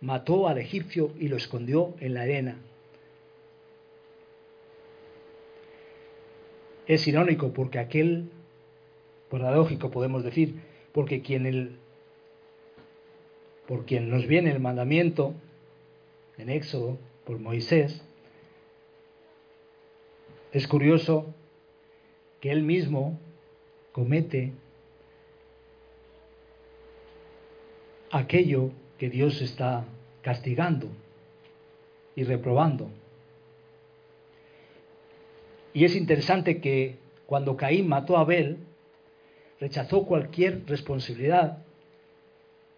mató 0.00 0.48
al 0.48 0.56
egipcio 0.56 1.10
y 1.20 1.28
lo 1.28 1.36
escondió 1.36 1.96
en 2.00 2.14
la 2.14 2.22
arena. 2.22 2.56
Es 6.88 7.06
irónico 7.06 7.52
porque 7.52 7.78
aquel 7.78 8.30
paradójico 9.30 9.90
podemos 9.90 10.24
decir, 10.24 10.54
porque 10.92 11.20
quien, 11.20 11.44
el, 11.44 11.76
por 13.68 13.84
quien 13.84 14.08
nos 14.08 14.26
viene 14.26 14.50
el 14.50 14.58
mandamiento 14.58 15.34
en 16.38 16.48
Éxodo, 16.48 16.98
por 17.26 17.38
Moisés, 17.38 18.02
es 20.50 20.66
curioso 20.66 21.26
que 22.40 22.50
él 22.50 22.62
mismo 22.62 23.20
comete 23.92 24.52
aquello 28.10 28.70
que 28.98 29.10
Dios 29.10 29.42
está 29.42 29.84
castigando 30.22 30.88
y 32.16 32.24
reprobando. 32.24 32.88
Y 35.78 35.84
es 35.84 35.94
interesante 35.94 36.60
que 36.60 36.96
cuando 37.26 37.56
Caín 37.56 37.86
mató 37.86 38.16
a 38.16 38.22
Abel, 38.22 38.56
rechazó 39.60 40.06
cualquier 40.06 40.66
responsabilidad 40.66 41.58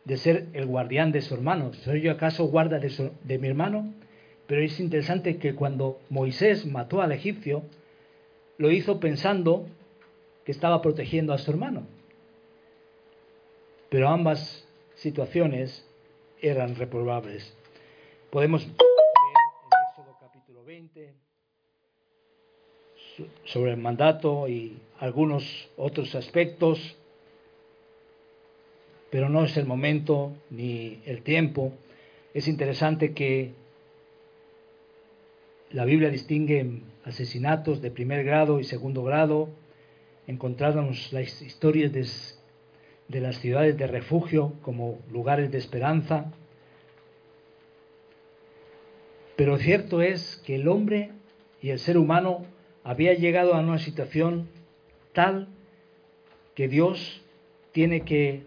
de 0.05 0.19
ser 0.19 0.49
el 0.53 0.67
guardián 0.67 1.11
de 1.11 1.23
su 1.23 1.33
hermano. 1.33 1.73
¿Soy 1.73 2.03
yo 2.03 2.13
acaso 2.13 2.45
guarda 2.45 2.79
de, 2.79 3.11
de 3.25 3.39
mi 3.39 3.49
hermano? 3.49 3.95
Pero 4.47 4.61
es 4.61 4.79
interesante 4.81 5.39
que 5.39 5.55
cuando 5.55 5.99
Moisés 6.11 6.67
mató 6.67 7.01
al 7.01 7.13
egipcio, 7.13 7.63
lo 8.59 8.71
hizo 8.71 9.01
pensando 9.01 9.67
que 10.45 10.53
estaba 10.53 10.83
protegiendo 10.83 11.33
a 11.33 11.39
su 11.39 11.53
hermano. 11.53 11.87
Pero 13.89 14.11
ambas 14.11 14.69
situaciones 14.97 15.89
eran 16.43 16.75
reprobables. 16.77 17.57
Podemos 18.29 18.69
sobre 23.45 23.73
el 23.73 23.77
mandato 23.77 24.49
y 24.49 24.79
algunos 24.99 25.69
otros 25.77 26.15
aspectos, 26.15 26.97
pero 29.11 29.29
no 29.29 29.45
es 29.45 29.57
el 29.57 29.67
momento 29.67 30.33
ni 30.51 31.01
el 31.05 31.23
tiempo. 31.23 31.73
Es 32.33 32.47
interesante 32.49 33.13
que 33.13 33.53
la 35.73 35.85
Biblia 35.85 36.11
distingue 36.11 36.83
asesinatos 37.05 37.81
de 37.81 37.91
primer 37.91 38.25
grado 38.25 38.61
y 38.61 38.65
segundo 38.65 39.03
grado. 39.03 39.49
Encontramos 40.27 41.13
las 41.13 41.43
historias 41.43 41.93
de, 41.93 42.07
de 43.09 43.21
las 43.21 43.39
ciudades 43.41 43.77
de 43.77 43.87
refugio 43.87 44.53
como 44.63 44.99
lugares 45.11 45.51
de 45.51 45.59
esperanza. 45.59 46.33
Pero 49.37 49.59
cierto 49.59 50.03
es 50.03 50.43
que 50.45 50.57
el 50.57 50.69
hombre 50.69 51.11
y 51.63 51.71
el 51.71 51.79
ser 51.79 51.99
humano 51.99 52.45
había 52.85 53.15
llegado 53.15 53.55
a 53.55 53.61
una 53.61 53.79
situación 53.79 54.49
tal 55.13 55.49
que 56.55 56.69
Dios 56.69 57.23
tiene 57.73 58.03
que 58.03 58.45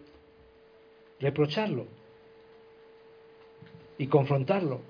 reprocharlo 1.19 1.87
y 3.97 4.07
confrontarlo. 4.07 4.81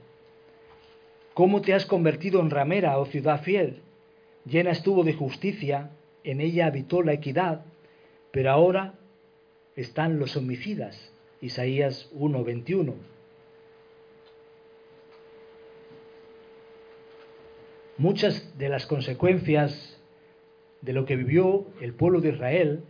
¿Cómo 1.33 1.61
te 1.61 1.73
has 1.73 1.85
convertido 1.85 2.41
en 2.41 2.49
ramera, 2.49 2.97
oh 2.99 3.05
ciudad 3.05 3.41
fiel? 3.41 3.81
Llena 4.45 4.71
estuvo 4.71 5.03
de 5.03 5.13
justicia, 5.13 5.91
en 6.23 6.41
ella 6.41 6.67
habitó 6.67 7.01
la 7.01 7.13
equidad, 7.13 7.65
pero 8.31 8.51
ahora 8.51 8.95
están 9.75 10.19
los 10.19 10.35
homicidas. 10.35 11.11
Isaías 11.41 12.09
1:21. 12.13 12.93
Muchas 18.03 18.57
de 18.57 18.67
las 18.67 18.85
consecuencias 18.85 19.97
de 20.81 20.91
lo 20.91 21.05
que 21.05 21.15
vivió 21.15 21.65
el 21.79 21.93
pueblo 21.93 22.19
de 22.19 22.31
Israel 22.31 22.83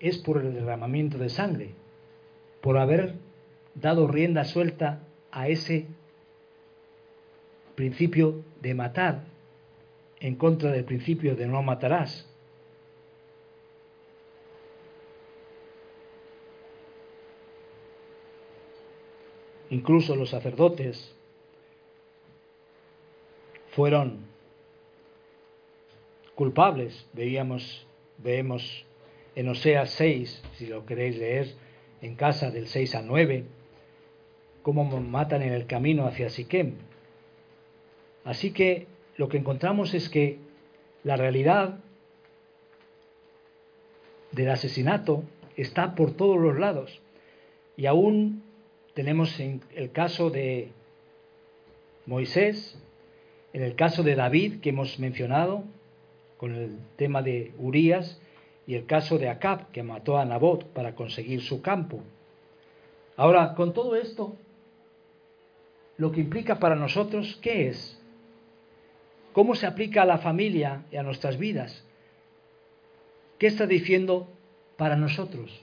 es 0.00 0.16
por 0.16 0.38
el 0.38 0.54
derramamiento 0.54 1.18
de 1.18 1.28
sangre, 1.28 1.74
por 2.62 2.78
haber 2.78 3.16
dado 3.74 4.08
rienda 4.08 4.44
suelta 4.44 5.02
a 5.30 5.48
ese 5.48 5.88
principio 7.74 8.42
de 8.62 8.72
matar 8.72 9.24
en 10.20 10.36
contra 10.36 10.72
del 10.72 10.86
principio 10.86 11.36
de 11.36 11.46
no 11.46 11.62
matarás. 11.62 12.26
Incluso 19.68 20.16
los 20.16 20.30
sacerdotes 20.30 21.14
fueron 23.72 24.29
culpables. 26.40 27.06
Veíamos, 27.12 27.86
vemos 28.16 28.86
en 29.34 29.50
Oseas 29.50 29.90
6, 29.90 30.42
si 30.54 30.68
lo 30.68 30.86
queréis 30.86 31.18
leer 31.18 31.52
en 32.00 32.16
casa 32.16 32.50
del 32.50 32.66
6 32.66 32.94
al 32.94 33.06
9, 33.08 33.44
cómo 34.62 34.84
matan 35.02 35.42
en 35.42 35.52
el 35.52 35.66
camino 35.66 36.06
hacia 36.06 36.30
Siquem. 36.30 36.76
Así 38.24 38.52
que 38.52 38.86
lo 39.18 39.28
que 39.28 39.36
encontramos 39.36 39.92
es 39.92 40.08
que 40.08 40.38
la 41.04 41.16
realidad 41.16 41.78
del 44.32 44.48
asesinato 44.48 45.22
está 45.58 45.94
por 45.94 46.12
todos 46.12 46.38
los 46.38 46.58
lados. 46.58 47.02
Y 47.76 47.84
aún 47.84 48.42
tenemos 48.94 49.38
en 49.40 49.60
el 49.74 49.92
caso 49.92 50.30
de 50.30 50.70
Moisés, 52.06 52.78
en 53.52 53.62
el 53.62 53.74
caso 53.74 54.02
de 54.02 54.14
David 54.14 54.60
que 54.62 54.70
hemos 54.70 54.98
mencionado, 54.98 55.64
con 56.40 56.54
el 56.54 56.78
tema 56.96 57.20
de 57.20 57.52
Urías, 57.58 58.18
y 58.66 58.74
el 58.74 58.86
caso 58.86 59.18
de 59.18 59.28
Acab 59.28 59.70
que 59.72 59.82
mató 59.82 60.16
a 60.16 60.24
Nabot 60.24 60.64
para 60.72 60.94
conseguir 60.94 61.42
su 61.42 61.60
campo. 61.60 62.00
Ahora, 63.14 63.54
con 63.54 63.74
todo 63.74 63.94
esto, 63.94 64.36
lo 65.98 66.10
que 66.10 66.20
implica 66.20 66.58
para 66.58 66.76
nosotros, 66.76 67.38
¿qué 67.42 67.68
es? 67.68 68.00
¿Cómo 69.34 69.54
se 69.54 69.66
aplica 69.66 70.00
a 70.00 70.06
la 70.06 70.16
familia 70.16 70.84
y 70.90 70.96
a 70.96 71.02
nuestras 71.02 71.36
vidas? 71.36 71.84
¿Qué 73.38 73.46
está 73.46 73.66
diciendo 73.66 74.26
para 74.78 74.96
nosotros? 74.96 75.62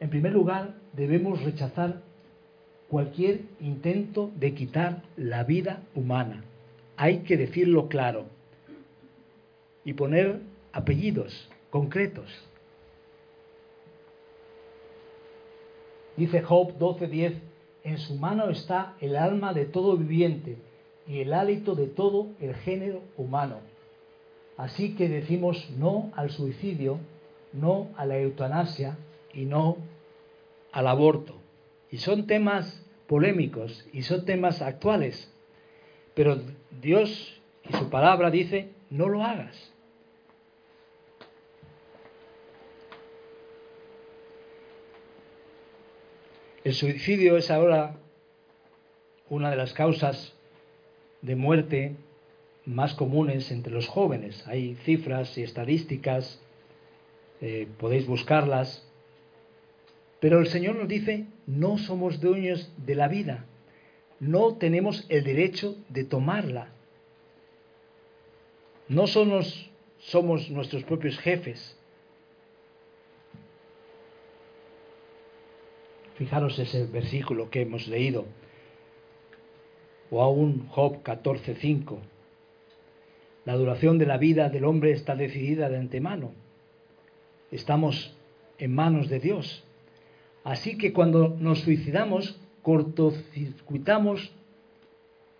En 0.00 0.10
primer 0.10 0.32
lugar, 0.32 0.74
debemos 0.94 1.44
rechazar 1.44 2.02
cualquier 2.88 3.42
intento 3.60 4.32
de 4.34 4.52
quitar 4.54 5.02
la 5.16 5.44
vida 5.44 5.82
humana 5.94 6.42
hay 7.00 7.20
que 7.20 7.38
decirlo 7.38 7.88
claro 7.88 8.26
y 9.84 9.94
poner 9.94 10.40
apellidos 10.72 11.48
concretos. 11.70 12.28
Dice 16.16 16.42
Job 16.42 16.78
12:10, 16.78 17.34
en 17.84 17.98
su 17.98 18.16
mano 18.16 18.50
está 18.50 18.94
el 19.00 19.16
alma 19.16 19.54
de 19.54 19.64
todo 19.64 19.96
viviente 19.96 20.58
y 21.06 21.20
el 21.20 21.32
hálito 21.32 21.74
de 21.74 21.86
todo 21.86 22.28
el 22.40 22.54
género 22.54 23.00
humano. 23.16 23.56
Así 24.56 24.94
que 24.94 25.08
decimos 25.08 25.70
no 25.78 26.12
al 26.14 26.30
suicidio, 26.30 26.98
no 27.52 27.88
a 27.96 28.04
la 28.04 28.18
eutanasia 28.18 28.98
y 29.32 29.46
no 29.46 29.78
al 30.72 30.86
aborto. 30.86 31.34
Y 31.90 31.98
son 31.98 32.26
temas 32.26 32.84
polémicos 33.06 33.86
y 33.92 34.02
son 34.02 34.24
temas 34.24 34.60
actuales. 34.60 35.32
Pero 36.14 36.38
Dios 36.82 37.40
y 37.68 37.72
su 37.72 37.88
palabra 37.88 38.30
dice, 38.30 38.68
no 38.90 39.08
lo 39.08 39.24
hagas. 39.24 39.72
El 46.62 46.74
suicidio 46.74 47.38
es 47.38 47.50
ahora 47.50 47.96
una 49.30 49.50
de 49.50 49.56
las 49.56 49.72
causas 49.72 50.34
de 51.22 51.36
muerte 51.36 51.96
más 52.66 52.94
comunes 52.94 53.50
entre 53.50 53.72
los 53.72 53.88
jóvenes. 53.88 54.46
Hay 54.46 54.74
cifras 54.84 55.38
y 55.38 55.42
estadísticas, 55.42 56.40
eh, 57.40 57.66
podéis 57.78 58.06
buscarlas, 58.06 58.86
pero 60.20 60.38
el 60.38 60.48
Señor 60.48 60.76
nos 60.76 60.88
dice, 60.88 61.24
no 61.46 61.78
somos 61.78 62.20
dueños 62.20 62.70
de 62.76 62.94
la 62.94 63.08
vida, 63.08 63.46
no 64.18 64.56
tenemos 64.56 65.06
el 65.08 65.24
derecho 65.24 65.76
de 65.88 66.04
tomarla. 66.04 66.68
No 68.90 69.06
somos, 69.06 69.70
somos 70.00 70.50
nuestros 70.50 70.82
propios 70.82 71.16
jefes. 71.16 71.78
Fijaros 76.16 76.58
ese 76.58 76.86
versículo 76.86 77.50
que 77.50 77.62
hemos 77.62 77.86
leído. 77.86 78.24
O 80.10 80.20
aún 80.20 80.66
Job 80.70 81.04
14:5. 81.04 81.98
La 83.44 83.54
duración 83.54 83.96
de 83.98 84.06
la 84.06 84.18
vida 84.18 84.48
del 84.48 84.64
hombre 84.64 84.90
está 84.90 85.14
decidida 85.14 85.68
de 85.68 85.76
antemano. 85.78 86.32
Estamos 87.52 88.16
en 88.58 88.74
manos 88.74 89.08
de 89.08 89.20
Dios. 89.20 89.62
Así 90.42 90.76
que 90.76 90.92
cuando 90.92 91.28
nos 91.28 91.60
suicidamos, 91.60 92.40
cortocircuitamos 92.62 94.32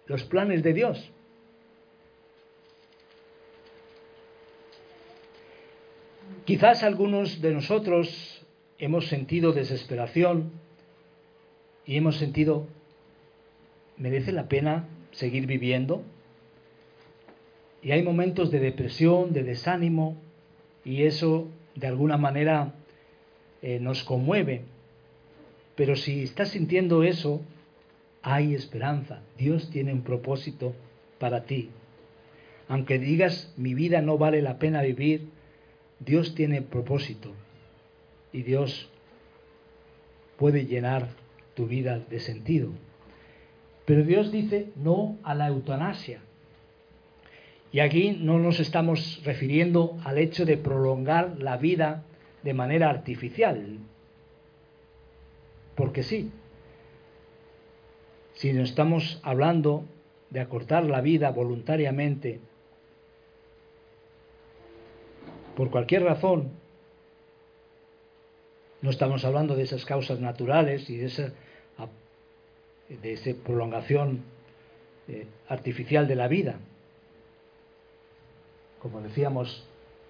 los 0.07 0.23
planes 0.23 0.63
de 0.63 0.73
Dios. 0.73 1.13
Quizás 6.45 6.83
algunos 6.83 7.43
de 7.43 7.53
nosotros 7.53 8.45
hemos 8.79 9.09
sentido 9.09 9.53
desesperación 9.53 10.53
y 11.85 11.97
hemos 11.97 12.17
sentido, 12.17 12.67
¿merece 13.99 14.33
la 14.33 14.49
pena 14.49 14.89
seguir 15.13 15.47
viviendo? 15.47 16.03
Y 17.83 17.93
hay 17.93 18.03
momentos 18.03 18.51
de 18.51 18.59
depresión, 18.59 19.33
de 19.33 19.43
desánimo, 19.43 20.17
y 20.85 21.03
eso 21.03 21.49
de 21.75 21.87
alguna 21.87 22.17
manera 22.17 22.75
eh, 23.63 23.79
nos 23.81 24.03
conmueve. 24.03 24.63
Pero 25.77 25.95
si 25.95 26.23
estás 26.23 26.51
sintiendo 26.51 27.03
eso, 27.03 27.43
hay 28.23 28.55
esperanza. 28.55 29.23
Dios 29.39 29.71
tiene 29.71 29.93
un 29.93 30.03
propósito 30.03 30.75
para 31.19 31.45
ti. 31.45 31.71
Aunque 32.69 32.99
digas 32.99 33.53
mi 33.57 33.75
vida 33.75 34.01
no 34.01 34.17
vale 34.17 34.43
la 34.43 34.59
pena 34.59 34.83
vivir, 34.83 35.29
Dios 36.01 36.35
tiene 36.35 36.63
propósito 36.63 37.33
y 38.33 38.43
Dios 38.43 38.89
puede 40.39 40.67
llenar 40.67 41.09
tu 41.55 41.67
vida 41.67 41.99
de 41.99 42.21
sentido. 42.21 42.71
Pero 43.85 44.05
Dios 44.05 44.33
dice 44.33 44.71
no 44.77 45.19
a 45.23 45.35
la 45.35 45.49
eutanasia. 45.49 46.21
Y 47.73 47.81
aquí 47.81 48.13
no 48.19 48.39
nos 48.39 48.59
estamos 48.59 49.21
refiriendo 49.25 49.99
al 50.05 50.19
hecho 50.19 50.45
de 50.45 50.57
prolongar 50.57 51.39
la 51.39 51.57
vida 51.57 52.03
de 52.43 52.55
manera 52.55 52.91
artificial, 52.91 53.79
porque 55.77 56.03
sí, 56.03 56.31
si 58.35 58.53
no 58.53 58.63
estamos 58.63 59.21
hablando 59.23 59.85
de 60.31 60.41
acortar 60.41 60.85
la 60.85 61.01
vida 61.01 61.31
voluntariamente 61.31 62.41
por 65.57 65.71
cualquier 65.71 66.03
razón, 66.03 66.51
no 68.83 68.91
estamos 68.91 69.25
hablando 69.25 69.57
de 69.57 69.65
esas 69.65 69.85
causas 69.85 70.21
naturales 70.21 70.89
y 70.89 70.97
de 70.97 71.07
esa, 71.07 71.33
de 72.89 73.13
esa 73.13 73.31
prolongación 73.45 74.23
eh, 75.09 75.27
artificial 75.49 76.09
de 76.09 76.17
la 76.17 76.29
vida. 76.29 76.61
Como 78.81 79.03
decíamos, 79.03 79.67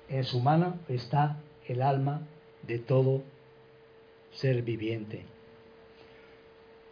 en 0.09 0.25
su 0.25 0.41
mano 0.41 0.79
está 0.89 1.41
el 1.67 1.83
alma 1.83 2.27
de 2.63 2.79
todo 2.79 3.23
ser 4.33 4.63
viviente. 4.63 5.25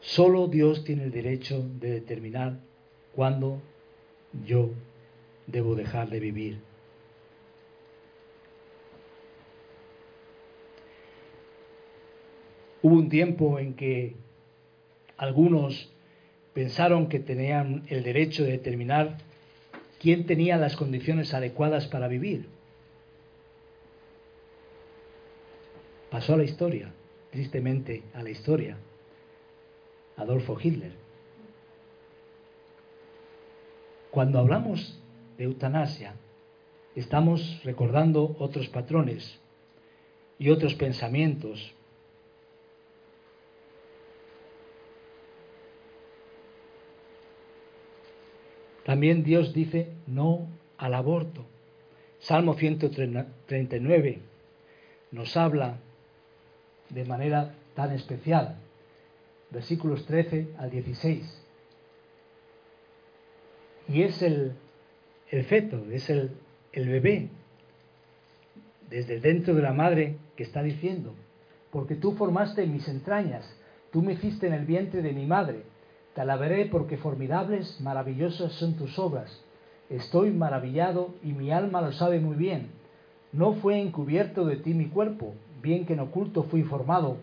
Solo 0.01 0.49
Dios 0.49 0.85
tiene 0.85 1.05
el 1.05 1.11
derecho 1.11 1.65
de 1.81 1.91
determinar 1.91 2.59
cuándo 3.15 3.61
yo 4.45 4.71
debo 5.47 5.75
dejar 5.75 6.11
de 6.11 6.21
vivir. 6.21 6.68
Hubo 12.83 12.95
un 12.95 13.09
tiempo 13.09 13.59
en 13.59 13.75
que 13.75 14.17
algunos 15.17 15.91
pensaron 16.55 17.09
que 17.09 17.19
tenían 17.19 17.85
el 17.88 18.03
derecho 18.03 18.45
de 18.45 18.53
determinar 18.53 19.19
quién 20.01 20.27
tenía 20.27 20.57
las 20.57 20.77
condiciones 20.77 21.35
adecuadas 21.35 21.87
para 21.87 22.09
vivir. 22.09 22.47
Pasó 26.11 26.35
a 26.35 26.37
la 26.38 26.45
historia, 26.45 26.93
tristemente 27.31 28.03
a 28.14 28.23
la 28.23 28.31
historia. 28.31 28.77
Adolfo 30.17 30.57
Hitler. 30.61 30.93
Cuando 34.11 34.38
hablamos 34.38 34.99
de 35.37 35.45
eutanasia, 35.45 36.14
estamos 36.97 37.61
recordando 37.62 38.37
otros 38.38 38.69
patrones 38.69 39.38
y 40.38 40.51
otros 40.51 40.75
pensamientos. 40.75 41.75
También 48.88 49.22
Dios 49.22 49.53
dice 49.53 49.92
no 50.07 50.48
al 50.79 50.94
aborto. 50.94 51.44
Salmo 52.20 52.55
139 52.55 54.18
nos 55.12 55.37
habla 55.37 55.77
de 56.88 57.05
manera 57.05 57.55
tan 57.74 57.92
especial 57.92 58.57
versículos 59.51 60.07
13 60.07 60.55
al 60.57 60.70
16. 60.70 61.44
Y 63.88 64.05
es 64.05 64.22
el, 64.22 64.55
el 65.33 65.44
feto, 65.44 65.85
es 65.92 66.09
el, 66.09 66.31
el 66.72 66.88
bebé, 66.88 67.29
desde 68.88 69.20
dentro 69.20 69.55
de 69.55 69.61
la 69.61 69.74
madre, 69.74 70.16
que 70.35 70.44
está 70.44 70.62
diciendo, 70.62 71.14
porque 71.72 71.94
tú 71.94 72.12
formaste 72.12 72.66
mis 72.66 72.88
entrañas, 72.88 73.55
tú 73.92 74.01
me 74.01 74.14
hiciste 74.14 74.46
en 74.46 74.55
el 74.55 74.64
vientre 74.64 75.03
de 75.03 75.12
mi 75.12 75.27
madre, 75.27 75.64
te 76.19 76.23
alabaré 76.23 76.67
porque 76.67 76.97
formidables, 76.97 77.81
maravillosas 77.81 78.51
son 78.55 78.75
tus 78.75 78.99
obras. 78.99 79.31
Estoy 79.89 80.33
maravillado 80.33 81.15
y 81.23 81.29
mi 81.29 81.53
alma 81.53 81.81
lo 81.81 81.93
sabe 81.93 82.19
muy 82.19 82.35
bien. 82.35 82.73
No 83.33 83.53
fue 83.53 83.81
encubierto 83.81 84.45
de 84.45 84.57
ti 84.57 84.75
mi 84.75 84.87
cuerpo, 84.87 85.35
bien 85.63 85.87
que 85.87 85.93
en 85.93 86.01
oculto 86.01 86.43
fui 86.43 86.65
formado 86.65 87.19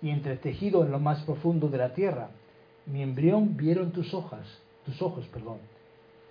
y 0.00 0.08
entretejido 0.08 0.82
en 0.82 0.92
lo 0.92 0.98
más 0.98 1.22
profundo 1.24 1.68
de 1.68 1.76
la 1.76 1.92
tierra. 1.92 2.30
Mi 2.86 3.02
embrión 3.02 3.54
vieron 3.54 3.92
tus 3.92 4.14
hojas, 4.14 4.46
tus 4.86 5.02
ojos, 5.02 5.26
perdón, 5.26 5.58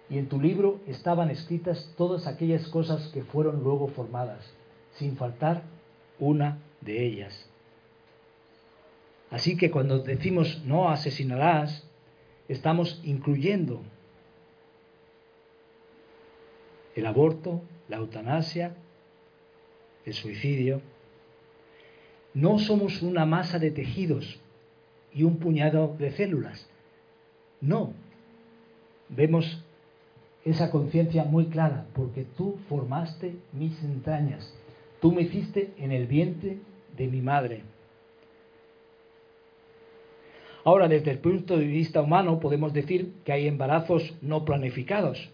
y 0.10 0.18
en 0.18 0.28
tu 0.28 0.42
libro 0.42 0.80
estaban 0.88 1.30
escritas 1.30 1.94
todas 1.98 2.26
aquellas 2.26 2.68
cosas 2.70 3.10
que 3.10 3.22
fueron 3.26 3.64
luego 3.64 3.90
formadas, 3.90 4.44
sin 4.96 5.18
faltar 5.18 5.62
una 6.18 6.58
de 6.82 7.06
ellas. 7.06 7.48
Así 9.30 9.56
que 9.56 9.70
cuando 9.70 10.00
decimos 10.00 10.64
no 10.66 10.90
asesinarás, 10.90 11.87
estamos 12.48 13.02
incluyendo 13.04 13.82
el 16.96 17.06
aborto, 17.06 17.62
la 17.88 17.98
eutanasia, 17.98 18.76
el 20.06 20.14
suicidio, 20.14 20.82
no 22.34 22.60
somos 22.60 23.02
una 23.02 23.26
masa 23.26 23.60
de 23.60 23.72
tejidos 23.72 24.40
y 25.14 25.24
un 25.24 25.38
puñado 25.38 25.96
de 26.00 26.12
células. 26.12 26.68
No. 27.62 27.94
Vemos 29.10 29.64
esa 30.46 30.72
conciencia 30.72 31.24
muy 31.24 31.48
clara, 31.48 31.88
porque 31.94 32.26
tú 32.38 32.58
formaste 32.70 33.36
mis 33.54 33.82
entrañas. 33.84 34.54
Tú 35.02 35.12
me 35.12 35.24
hiciste 35.24 35.74
en 35.78 35.92
el 35.92 36.08
vientre 36.08 36.58
de 36.96 37.08
mi 37.08 37.22
madre. 37.22 37.64
Ahora, 40.68 40.90
desde 40.90 41.12
el 41.12 41.20
punto 41.20 41.56
de 41.56 41.66
vista 41.66 42.02
humano, 42.02 42.42
podemos 42.42 42.74
decir 42.74 43.14
que 43.24 43.32
hay 43.32 43.48
embarazos 43.48 44.14
no 44.22 44.44
planificados. 44.44 45.30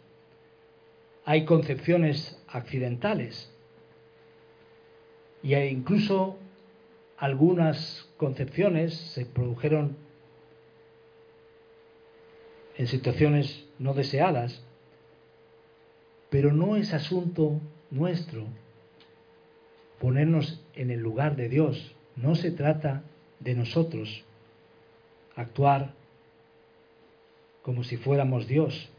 Hay 1.25 1.43
concepciones 1.45 2.39
accidentales. 2.47 3.51
Y 5.41 5.55
hay 5.55 5.69
incluso 5.69 6.37
algunas 7.17 8.07
concepciones 8.17 8.93
se 8.93 9.25
produjeron 9.25 9.97
en 12.77 12.85
situaciones 12.85 13.65
no 13.79 13.95
deseadas, 13.95 14.63
pero 16.29 16.53
no 16.53 16.75
es 16.75 16.93
asunto 16.93 17.59
nuestro 17.89 18.43
ponernos 19.99 20.63
en 20.75 20.91
el 20.91 20.99
lugar 20.99 21.35
de 21.35 21.49
Dios. 21.49 21.95
No 22.15 22.35
se 22.35 22.51
trata 22.51 23.01
de 23.39 23.55
nosotros 23.55 24.23
actuar 25.35 25.93
como 27.61 27.83
si 27.83 27.97
fuéramos 27.97 28.47
Dios. 28.47 28.89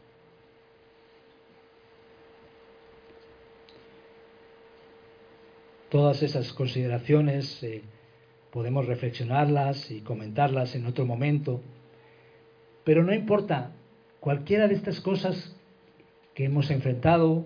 Todas 5.89 6.23
esas 6.23 6.51
consideraciones 6.51 7.63
eh, 7.63 7.83
podemos 8.51 8.85
reflexionarlas 8.85 9.91
y 9.91 10.01
comentarlas 10.01 10.75
en 10.75 10.87
otro 10.87 11.05
momento, 11.05 11.61
pero 12.83 13.03
no 13.03 13.13
importa, 13.13 13.71
cualquiera 14.19 14.67
de 14.67 14.73
estas 14.73 14.99
cosas 14.99 15.55
que 16.33 16.45
hemos 16.45 16.69
enfrentado, 16.71 17.45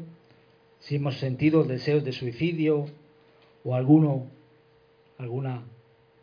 si 0.80 0.96
hemos 0.96 1.18
sentido 1.18 1.64
deseos 1.64 2.04
de 2.04 2.14
suicidio 2.14 2.88
o 3.64 3.76
alguno, 3.76 4.28
alguna 5.18 5.64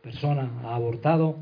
persona 0.03 0.51
ha 0.65 0.75
abortado, 0.75 1.37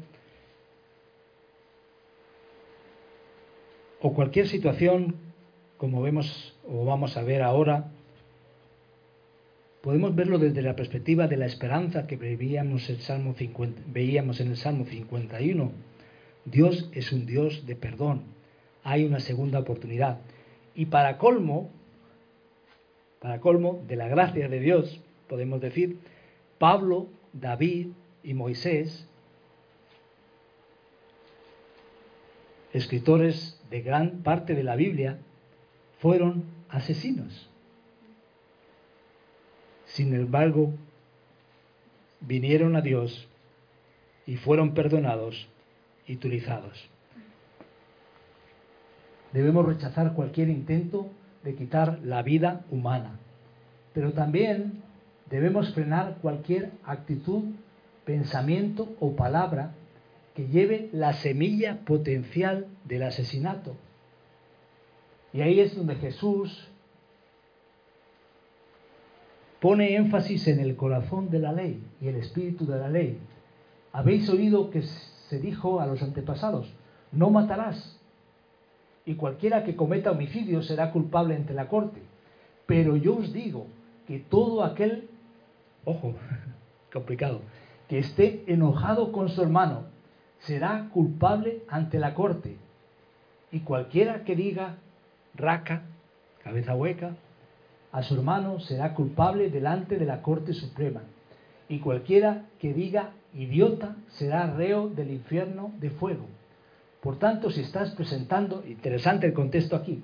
o 4.04 4.12
cualquier 4.12 4.46
situación 4.48 5.16
como 5.78 6.02
vemos 6.02 6.54
o 6.68 6.84
vamos 6.84 7.16
a 7.16 7.22
ver 7.22 7.40
ahora, 7.40 7.90
podemos 9.80 10.14
verlo 10.14 10.38
desde 10.38 10.60
la 10.60 10.76
perspectiva 10.76 11.26
de 11.26 11.38
la 11.38 11.46
esperanza 11.46 12.06
que 12.06 12.16
veíamos, 12.16 12.90
el 12.90 13.00
Salmo 13.00 13.32
50, 13.32 13.80
veíamos 13.86 14.40
en 14.40 14.48
el 14.48 14.58
Salmo 14.58 14.84
51. 14.84 15.72
Dios 16.44 16.90
es 16.92 17.12
un 17.12 17.24
Dios 17.24 17.64
de 17.64 17.76
perdón. 17.76 18.24
Hay 18.82 19.06
una 19.06 19.20
segunda 19.20 19.58
oportunidad. 19.58 20.18
Y 20.74 20.86
para 20.86 21.16
colmo, 21.16 21.70
para 23.20 23.40
colmo 23.40 23.82
de 23.88 23.96
la 23.96 24.08
gracia 24.08 24.50
de 24.50 24.60
Dios, 24.60 25.00
podemos 25.28 25.62
decir, 25.62 25.98
Pablo, 26.58 27.08
David 27.32 27.88
y 28.22 28.34
Moisés, 28.34 29.08
escritores 32.74 33.58
gran 33.82 34.22
parte 34.22 34.54
de 34.54 34.62
la 34.62 34.76
Biblia, 34.76 35.18
fueron 36.00 36.44
asesinos. 36.68 37.50
Sin 39.86 40.14
embargo, 40.14 40.72
vinieron 42.20 42.76
a 42.76 42.80
Dios 42.80 43.28
y 44.26 44.36
fueron 44.36 44.74
perdonados 44.74 45.48
y 46.06 46.14
utilizados. 46.14 46.88
Debemos 49.32 49.66
rechazar 49.66 50.14
cualquier 50.14 50.48
intento 50.48 51.10
de 51.42 51.54
quitar 51.54 52.00
la 52.04 52.22
vida 52.22 52.64
humana, 52.70 53.18
pero 53.92 54.12
también 54.12 54.82
debemos 55.28 55.74
frenar 55.74 56.18
cualquier 56.22 56.70
actitud, 56.84 57.44
pensamiento 58.04 58.94
o 59.00 59.16
palabra 59.16 59.72
que 60.34 60.48
lleve 60.48 60.90
la 60.92 61.12
semilla 61.12 61.80
potencial 61.84 62.66
del 62.84 63.04
asesinato. 63.04 63.76
Y 65.32 65.40
ahí 65.40 65.60
es 65.60 65.76
donde 65.76 65.94
Jesús 65.96 66.68
pone 69.60 69.96
énfasis 69.96 70.48
en 70.48 70.60
el 70.60 70.76
corazón 70.76 71.30
de 71.30 71.38
la 71.38 71.52
ley 71.52 71.82
y 72.00 72.08
el 72.08 72.16
espíritu 72.16 72.66
de 72.66 72.78
la 72.78 72.88
ley. 72.88 73.18
Habéis 73.92 74.28
oído 74.28 74.70
que 74.70 74.82
se 74.82 75.38
dijo 75.38 75.80
a 75.80 75.86
los 75.86 76.02
antepasados, 76.02 76.72
no 77.12 77.30
matarás, 77.30 77.98
y 79.06 79.14
cualquiera 79.14 79.64
que 79.64 79.76
cometa 79.76 80.10
homicidio 80.10 80.62
será 80.62 80.90
culpable 80.90 81.36
ante 81.36 81.54
la 81.54 81.68
corte. 81.68 82.02
Pero 82.66 82.96
yo 82.96 83.16
os 83.16 83.32
digo 83.32 83.66
que 84.06 84.18
todo 84.18 84.64
aquel, 84.64 85.08
ojo, 85.84 86.14
complicado, 86.92 87.40
que 87.88 87.98
esté 87.98 88.44
enojado 88.46 89.12
con 89.12 89.28
su 89.28 89.42
hermano 89.42 89.93
será 90.46 90.88
culpable 90.92 91.62
ante 91.68 91.98
la 91.98 92.14
corte. 92.14 92.56
Y 93.50 93.60
cualquiera 93.60 94.24
que 94.24 94.36
diga 94.36 94.76
raca, 95.34 95.82
cabeza 96.42 96.74
hueca, 96.74 97.16
a 97.92 98.02
su 98.02 98.14
hermano 98.14 98.58
será 98.60 98.94
culpable 98.94 99.50
delante 99.50 99.98
de 99.98 100.04
la 100.04 100.20
Corte 100.22 100.52
Suprema, 100.52 101.02
y 101.68 101.78
cualquiera 101.78 102.46
que 102.58 102.74
diga 102.74 103.10
idiota 103.32 103.96
será 104.10 104.52
reo 104.54 104.88
del 104.88 105.10
infierno 105.10 105.72
de 105.80 105.90
fuego. 105.90 106.26
Por 107.00 107.18
tanto, 107.18 107.50
si 107.50 107.60
estás 107.60 107.92
presentando, 107.92 108.64
interesante 108.66 109.26
el 109.26 109.32
contexto 109.32 109.76
aquí, 109.76 110.02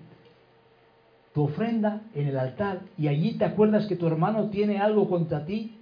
tu 1.34 1.44
ofrenda 1.44 2.02
en 2.14 2.28
el 2.28 2.38
altar 2.38 2.80
y 2.98 3.08
allí 3.08 3.38
te 3.38 3.44
acuerdas 3.44 3.86
que 3.86 3.96
tu 3.96 4.06
hermano 4.06 4.50
tiene 4.50 4.78
algo 4.78 5.08
contra 5.08 5.44
ti, 5.44 5.76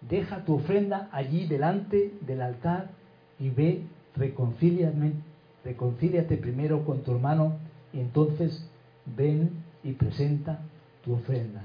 deja 0.00 0.44
tu 0.44 0.54
ofrenda 0.54 1.08
allí 1.12 1.46
delante 1.46 2.14
del 2.20 2.42
altar 2.42 2.97
y 3.38 3.50
ve, 3.50 3.82
reconcíliate 4.16 6.36
primero 6.36 6.84
con 6.84 7.02
tu 7.02 7.12
hermano 7.12 7.58
y 7.92 8.00
entonces 8.00 8.68
ven 9.06 9.50
y 9.84 9.92
presenta 9.92 10.58
ofrenda. 11.14 11.62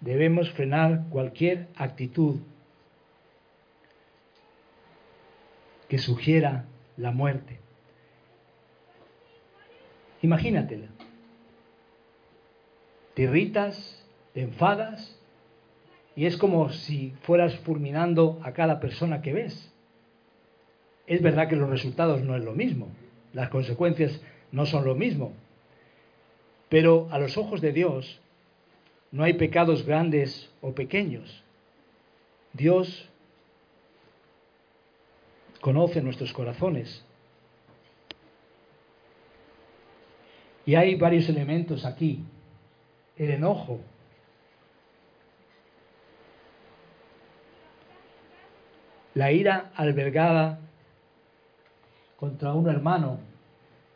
Debemos 0.00 0.50
frenar 0.52 1.04
cualquier 1.10 1.68
actitud 1.76 2.36
que 5.88 5.98
sugiera 5.98 6.66
la 6.96 7.10
muerte. 7.10 7.58
Imagínatela. 10.22 10.88
Te 13.14 13.22
irritas, 13.22 14.04
te 14.32 14.42
enfadas 14.42 15.18
y 16.16 16.26
es 16.26 16.36
como 16.36 16.70
si 16.70 17.14
fueras 17.22 17.56
fulminando 17.60 18.40
a 18.42 18.52
cada 18.52 18.80
persona 18.80 19.22
que 19.22 19.32
ves. 19.32 19.73
Es 21.06 21.20
verdad 21.22 21.48
que 21.48 21.56
los 21.56 21.68
resultados 21.68 22.22
no 22.22 22.36
es 22.36 22.42
lo 22.42 22.52
mismo, 22.52 22.88
las 23.32 23.50
consecuencias 23.50 24.20
no 24.52 24.66
son 24.66 24.84
lo 24.84 24.94
mismo, 24.94 25.32
pero 26.68 27.08
a 27.10 27.18
los 27.18 27.36
ojos 27.36 27.60
de 27.60 27.72
Dios 27.72 28.20
no 29.10 29.22
hay 29.22 29.34
pecados 29.34 29.84
grandes 29.84 30.50
o 30.60 30.72
pequeños. 30.74 31.44
Dios 32.52 33.08
conoce 35.60 36.02
nuestros 36.02 36.32
corazones. 36.32 37.04
Y 40.66 40.74
hay 40.74 40.94
varios 40.96 41.28
elementos 41.28 41.84
aquí. 41.84 42.24
El 43.16 43.30
enojo. 43.30 43.80
La 49.14 49.30
ira 49.30 49.70
albergada 49.76 50.58
contra 52.24 52.54
un 52.54 52.70
hermano. 52.70 53.18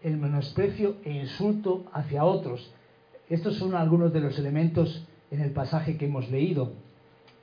El 0.02 0.18
menosprecio 0.18 0.96
e 1.02 1.12
insulto 1.12 1.86
hacia 1.94 2.26
otros. 2.26 2.70
Estos 3.30 3.56
son 3.56 3.74
algunos 3.74 4.12
de 4.12 4.20
los 4.20 4.38
elementos 4.38 5.02
en 5.30 5.40
el 5.40 5.52
pasaje 5.52 5.96
que 5.96 6.04
hemos 6.04 6.30
leído. 6.30 6.72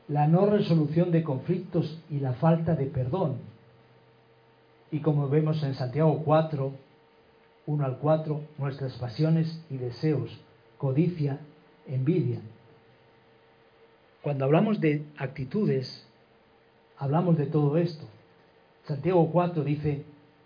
La 0.08 0.28
no 0.28 0.46
resolución 0.46 1.10
de 1.10 1.24
conflictos 1.24 2.00
y 2.12 2.20
la 2.20 2.34
falta 2.34 2.76
de 2.76 2.86
perdón. 2.86 3.38
Y 4.92 5.00
como 5.00 5.28
vemos 5.28 5.64
en 5.64 5.74
Santiago 5.74 6.22
4, 6.24 6.72
1 7.66 7.86
al 7.86 7.98
4, 7.98 8.42
nuestras 8.60 8.94
pasiones 8.98 9.60
y 9.72 9.78
deseos, 9.78 10.40
codicia, 10.78 11.40
envidia. 11.88 12.42
Cuando 14.22 14.46
hablamos 14.46 14.80
de 14.80 15.04
actitudes, 15.18 16.08
hablamos 17.00 17.38
de 17.38 17.48
todo 17.48 17.76
esto. 17.76 18.06
Santiago 18.86 19.32
4 19.32 19.64
dice, 19.64 20.06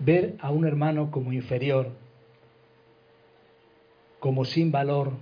Ver 0.00 0.36
a 0.40 0.50
un 0.50 0.66
hermano 0.66 1.10
como 1.10 1.32
inferior 1.32 1.92
como 4.20 4.44
sin 4.44 4.70
valor, 4.70 5.12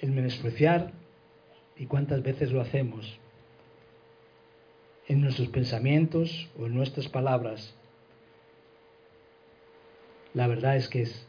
el 0.00 0.12
menospreciar, 0.12 0.92
y 1.76 1.86
cuántas 1.86 2.22
veces 2.22 2.52
lo 2.52 2.60
hacemos, 2.60 3.18
en 5.08 5.22
nuestros 5.22 5.48
pensamientos 5.48 6.50
o 6.58 6.66
en 6.66 6.74
nuestras 6.74 7.08
palabras, 7.08 7.74
la 10.34 10.46
verdad 10.46 10.76
es 10.76 10.88
que 10.88 11.02
es 11.02 11.26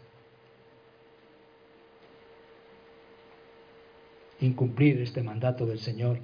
incumplir 4.39 5.02
este 5.02 5.24
mandato 5.24 5.65
del 5.65 5.80
Señor, 5.80 6.19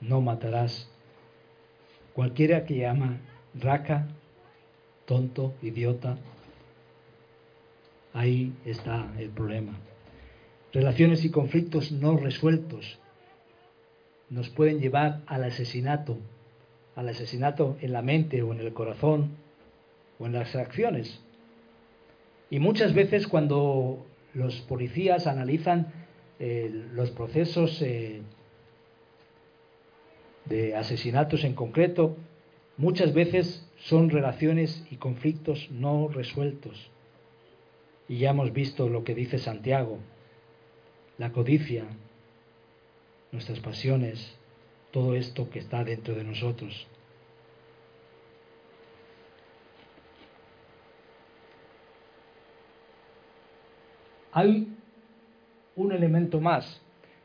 no 0.00 0.20
matarás. 0.20 0.90
Cualquiera 2.12 2.64
que 2.64 2.78
llama 2.78 3.20
raca, 3.54 4.08
tonto, 5.10 5.54
idiota, 5.60 6.16
Ahí 8.12 8.52
está 8.64 9.12
el 9.18 9.30
problema. 9.30 9.72
Relaciones 10.72 11.24
y 11.24 11.30
conflictos 11.30 11.92
no 11.92 12.16
resueltos 12.16 12.98
nos 14.28 14.48
pueden 14.50 14.80
llevar 14.80 15.22
al 15.26 15.44
asesinato, 15.44 16.18
al 16.96 17.08
asesinato 17.08 17.76
en 17.80 17.92
la 17.92 18.02
mente 18.02 18.42
o 18.42 18.52
en 18.52 18.60
el 18.60 18.72
corazón 18.72 19.30
o 20.18 20.26
en 20.26 20.32
las 20.32 20.54
acciones. 20.54 21.20
Y 22.50 22.58
muchas 22.58 22.94
veces 22.94 23.26
cuando 23.26 24.06
los 24.34 24.60
policías 24.62 25.26
analizan 25.26 25.92
eh, 26.38 26.70
los 26.94 27.10
procesos 27.10 27.80
eh, 27.82 28.22
de 30.46 30.76
asesinatos 30.76 31.44
en 31.44 31.54
concreto, 31.54 32.16
muchas 32.76 33.12
veces 33.12 33.69
son 33.80 34.10
relaciones 34.10 34.84
y 34.90 34.96
conflictos 34.96 35.70
no 35.70 36.08
resueltos. 36.08 36.90
Y 38.08 38.18
ya 38.18 38.30
hemos 38.30 38.52
visto 38.52 38.88
lo 38.88 39.04
que 39.04 39.14
dice 39.14 39.38
Santiago, 39.38 39.98
la 41.18 41.32
codicia, 41.32 41.84
nuestras 43.32 43.60
pasiones, 43.60 44.36
todo 44.90 45.14
esto 45.14 45.48
que 45.50 45.60
está 45.60 45.84
dentro 45.84 46.14
de 46.14 46.24
nosotros. 46.24 46.86
Hay 54.32 54.68
un 55.76 55.92
elemento 55.92 56.40
más. 56.40 56.80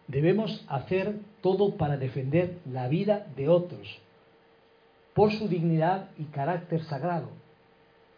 Debemos 0.07 0.63
hacer 0.67 1.15
todo 1.41 1.77
para 1.77 1.97
defender 1.97 2.59
la 2.71 2.87
vida 2.87 3.27
de 3.35 3.49
otros, 3.49 3.99
por 5.15 5.31
su 5.31 5.47
dignidad 5.47 6.09
y 6.17 6.25
carácter 6.25 6.83
sagrado. 6.83 7.29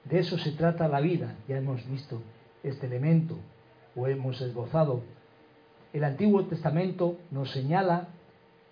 De 0.04 0.18
eso 0.20 0.38
se 0.40 0.52
trata 0.52 0.88
la 0.88 1.00
vida, 1.00 1.36
ya 1.48 1.58
hemos 1.58 1.88
visto 1.88 2.24
este 2.64 2.88
elemento 2.88 3.38
o 3.96 4.08
hemos 4.08 4.42
esbozado. 4.42 5.04
El 5.94 6.04
Antiguo 6.04 6.46
Testamento 6.46 7.18
nos 7.30 7.52
señala 7.52 8.08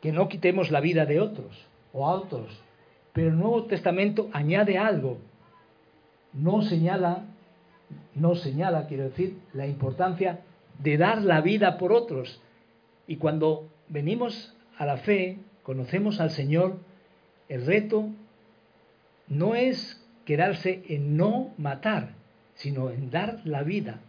que 0.01 0.11
no 0.11 0.27
quitemos 0.27 0.71
la 0.71 0.81
vida 0.81 1.05
de 1.05 1.21
otros 1.21 1.67
o 1.93 2.07
a 2.07 2.15
otros, 2.15 2.63
pero 3.13 3.29
el 3.29 3.37
Nuevo 3.37 3.65
Testamento 3.65 4.27
añade 4.33 4.79
algo. 4.79 5.19
No 6.33 6.63
señala, 6.63 7.25
no 8.15 8.33
señala, 8.33 8.87
quiero 8.87 9.03
decir, 9.03 9.39
la 9.53 9.67
importancia 9.67 10.39
de 10.79 10.97
dar 10.97 11.21
la 11.21 11.41
vida 11.41 11.77
por 11.77 11.93
otros. 11.93 12.41
Y 13.07 13.17
cuando 13.17 13.69
venimos 13.87 14.55
a 14.79 14.87
la 14.87 14.97
fe, 14.97 15.37
conocemos 15.61 16.19
al 16.19 16.31
Señor, 16.31 16.79
el 17.49 17.65
reto 17.65 18.09
no 19.27 19.55
es 19.55 20.01
quedarse 20.25 20.83
en 20.87 21.17
no 21.17 21.51
matar, 21.57 22.13
sino 22.55 22.89
en 22.89 23.11
dar 23.11 23.41
la 23.43 23.63
vida. 23.63 23.99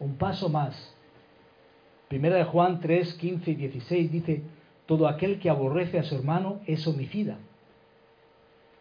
Un 0.00 0.16
paso 0.16 0.48
más. 0.48 0.94
Primera 2.08 2.36
de 2.36 2.44
Juan 2.44 2.80
3, 2.80 3.14
15 3.14 3.50
y 3.50 3.54
16 3.54 4.12
dice, 4.12 4.42
todo 4.86 5.08
aquel 5.08 5.38
que 5.38 5.50
aborrece 5.50 5.98
a 5.98 6.02
su 6.02 6.16
hermano 6.16 6.60
es 6.66 6.86
homicida. 6.86 7.38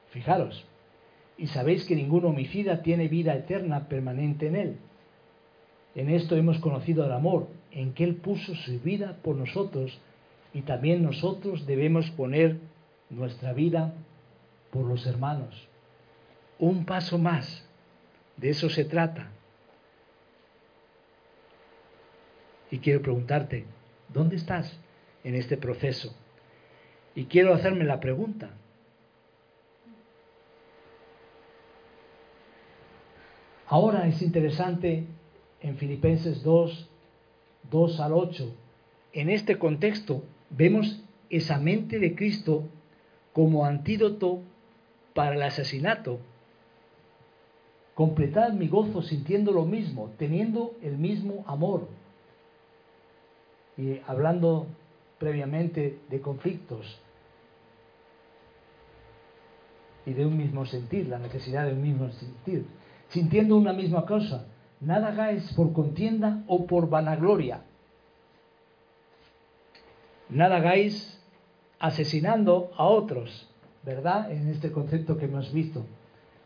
Fijaros, 0.10 0.66
y 1.38 1.48
sabéis 1.48 1.86
que 1.86 1.96
ningún 1.96 2.26
homicida 2.26 2.82
tiene 2.84 3.08
vida 3.08 3.34
eterna 3.36 3.88
permanente 3.88 4.48
en 4.48 4.56
él. 4.56 4.78
En 5.96 6.10
esto 6.10 6.36
hemos 6.36 6.60
conocido 6.60 7.06
el 7.06 7.12
amor, 7.12 7.48
en 7.72 7.94
que 7.94 8.04
Él 8.04 8.16
puso 8.16 8.56
su 8.56 8.80
vida 8.80 9.18
por 9.24 9.36
nosotros 9.36 10.00
y 10.54 10.62
también 10.62 11.04
nosotros 11.04 11.66
debemos 11.66 12.10
poner 12.12 12.58
nuestra 13.16 13.54
vida 13.54 13.94
por 14.72 14.86
los 14.86 15.06
hermanos. 15.06 15.68
Un 16.60 16.86
paso 16.86 17.18
más, 17.18 17.66
de 18.38 18.50
eso 18.50 18.70
se 18.70 18.86
trata. 18.86 19.30
Y 22.72 22.80
quiero 22.80 23.02
preguntarte, 23.02 23.66
¿dónde 24.10 24.36
estás 24.36 24.80
en 25.24 25.36
este 25.36 25.58
proceso? 25.58 26.16
Y 27.16 27.26
quiero 27.26 27.54
hacerme 27.54 27.84
la 27.86 28.00
pregunta, 28.00 28.50
Ahora 33.74 34.08
es 34.08 34.22
interesante 34.22 35.06
en 35.60 35.78
Filipenses 35.78 36.44
2, 36.44 36.90
2 37.72 38.00
al 38.02 38.14
8, 38.14 38.56
en 39.14 39.32
este 39.32 39.58
contexto 39.58 40.24
vemos 40.52 41.02
esa 41.32 41.58
mente 41.58 41.98
de 41.98 42.14
Cristo 42.14 42.70
como 43.34 43.66
antídoto 43.66 44.42
para 45.14 45.36
el 45.36 45.44
asesinato. 45.44 46.20
Completad 47.96 48.54
mi 48.54 48.68
gozo 48.68 49.02
sintiendo 49.02 49.52
lo 49.52 49.66
mismo, 49.66 50.12
teniendo 50.18 50.76
el 50.82 50.98
mismo 50.98 51.44
amor. 51.48 51.88
Y 53.78 54.00
hablando 54.08 54.68
previamente 55.20 56.00
de 56.10 56.22
conflictos 56.22 57.00
y 60.06 60.14
de 60.14 60.26
un 60.26 60.38
mismo 60.38 60.66
sentir, 60.66 61.08
la 61.08 61.20
necesidad 61.20 61.66
de 61.66 61.74
un 61.74 61.82
mismo 61.82 62.10
sentir, 62.12 62.66
sintiendo 63.10 63.58
una 63.58 63.74
misma 63.74 64.06
cosa, 64.06 64.46
Nada 64.84 65.10
hagáis 65.10 65.54
por 65.54 65.72
contienda 65.72 66.44
o 66.48 66.68
por 66.68 66.90
vanagloria. 66.90 67.62
Nada 70.30 70.58
hagáis 70.58 71.23
asesinando 71.84 72.72
a 72.78 72.86
otros, 72.86 73.46
¿verdad? 73.86 74.32
En 74.32 74.48
este 74.48 74.72
concepto 74.72 75.18
que 75.18 75.26
hemos 75.26 75.52
visto. 75.52 75.86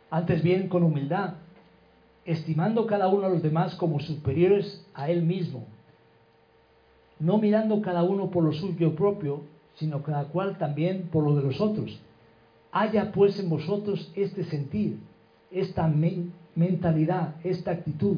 Antes 0.09 0.41
bien 0.41 0.67
con 0.67 0.81
humildad, 0.81 1.35
estimando 2.25 2.87
cada 2.87 3.07
uno 3.07 3.27
a 3.27 3.29
los 3.29 3.43
demás 3.43 3.75
como 3.75 3.99
superiores 3.99 4.83
a 4.95 5.11
él 5.11 5.21
mismo, 5.21 5.67
no 7.19 7.37
mirando 7.37 7.83
cada 7.83 8.01
uno 8.01 8.31
por 8.31 8.43
lo 8.43 8.51
suyo 8.51 8.95
propio, 8.95 9.43
sino 9.75 10.01
cada 10.01 10.23
cual 10.23 10.57
también 10.57 11.09
por 11.11 11.23
lo 11.23 11.35
de 11.35 11.43
los 11.43 11.61
otros. 11.61 11.99
Haya 12.71 13.11
pues 13.11 13.39
en 13.39 13.47
vosotros 13.47 14.11
este 14.15 14.43
sentir, 14.43 14.97
esta 15.51 15.87
mentalidad, 16.55 17.35
esta 17.43 17.69
actitud 17.69 18.17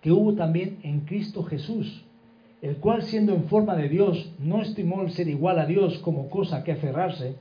que 0.00 0.12
hubo 0.12 0.34
también 0.34 0.78
en 0.84 1.00
Cristo 1.00 1.42
Jesús, 1.42 2.04
el 2.62 2.76
cual 2.76 3.02
siendo 3.02 3.34
en 3.34 3.44
forma 3.44 3.74
de 3.76 3.88
Dios 3.88 4.32
no 4.38 4.60
estimó 4.60 5.02
el 5.02 5.12
ser 5.12 5.28
igual 5.28 5.58
a 5.58 5.66
Dios 5.66 5.98
como 5.98 6.28
cosa 6.28 6.62
que 6.62 6.72
aferrarse, 6.72 7.36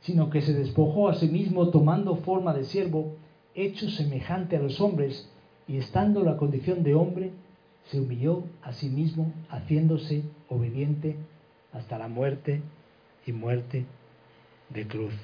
sino 0.00 0.30
que 0.30 0.42
se 0.42 0.54
despojó 0.54 1.08
a 1.08 1.14
sí 1.14 1.28
mismo 1.28 1.70
tomando 1.70 2.16
forma 2.16 2.52
de 2.52 2.64
siervo, 2.64 3.14
hecho 3.54 3.88
semejante 3.88 4.56
a 4.56 4.60
los 4.60 4.80
hombres, 4.80 5.30
y 5.68 5.78
estando 5.78 6.20
en 6.20 6.26
la 6.26 6.36
condición 6.36 6.82
de 6.82 6.94
hombre, 6.94 7.30
se 7.86 8.00
humilló 8.00 8.44
a 8.62 8.72
sí 8.72 8.88
mismo, 8.88 9.32
haciéndose 9.48 10.22
obediente 10.48 11.16
hasta 11.72 11.98
la 11.98 12.08
muerte 12.08 12.62
y 13.26 13.32
muerte 13.32 13.86
de 14.70 14.86
cruz. 14.86 15.14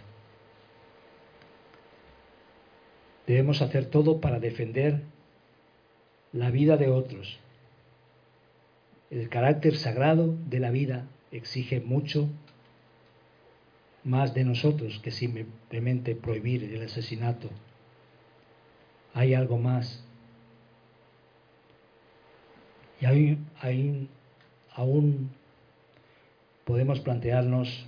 Debemos 3.27 3.63
hacer 3.63 3.87
todo 3.87 4.21
para 4.21 4.41
defender 4.41 5.03
la 6.33 6.51
vida 6.51 6.77
de 6.77 6.89
otros. 6.89 7.39
El 9.13 9.29
carácter 9.29 9.77
sagrado 9.77 10.35
de 10.47 10.59
la 10.59 10.71
vida 10.71 11.07
exige 11.33 11.83
mucho 11.83 12.31
más 14.05 14.33
de 14.33 14.43
nosotros 14.43 15.01
que 15.01 15.11
simplemente 15.11 16.17
prohibir 16.17 16.65
el 16.65 16.83
asesinato. 16.83 17.51
Hay 19.13 19.35
algo 19.35 19.59
más. 19.59 20.03
Y 23.03 23.05
hay, 23.05 24.09
aún 24.75 25.31
podemos 26.65 27.01
plantearnos, 27.01 27.87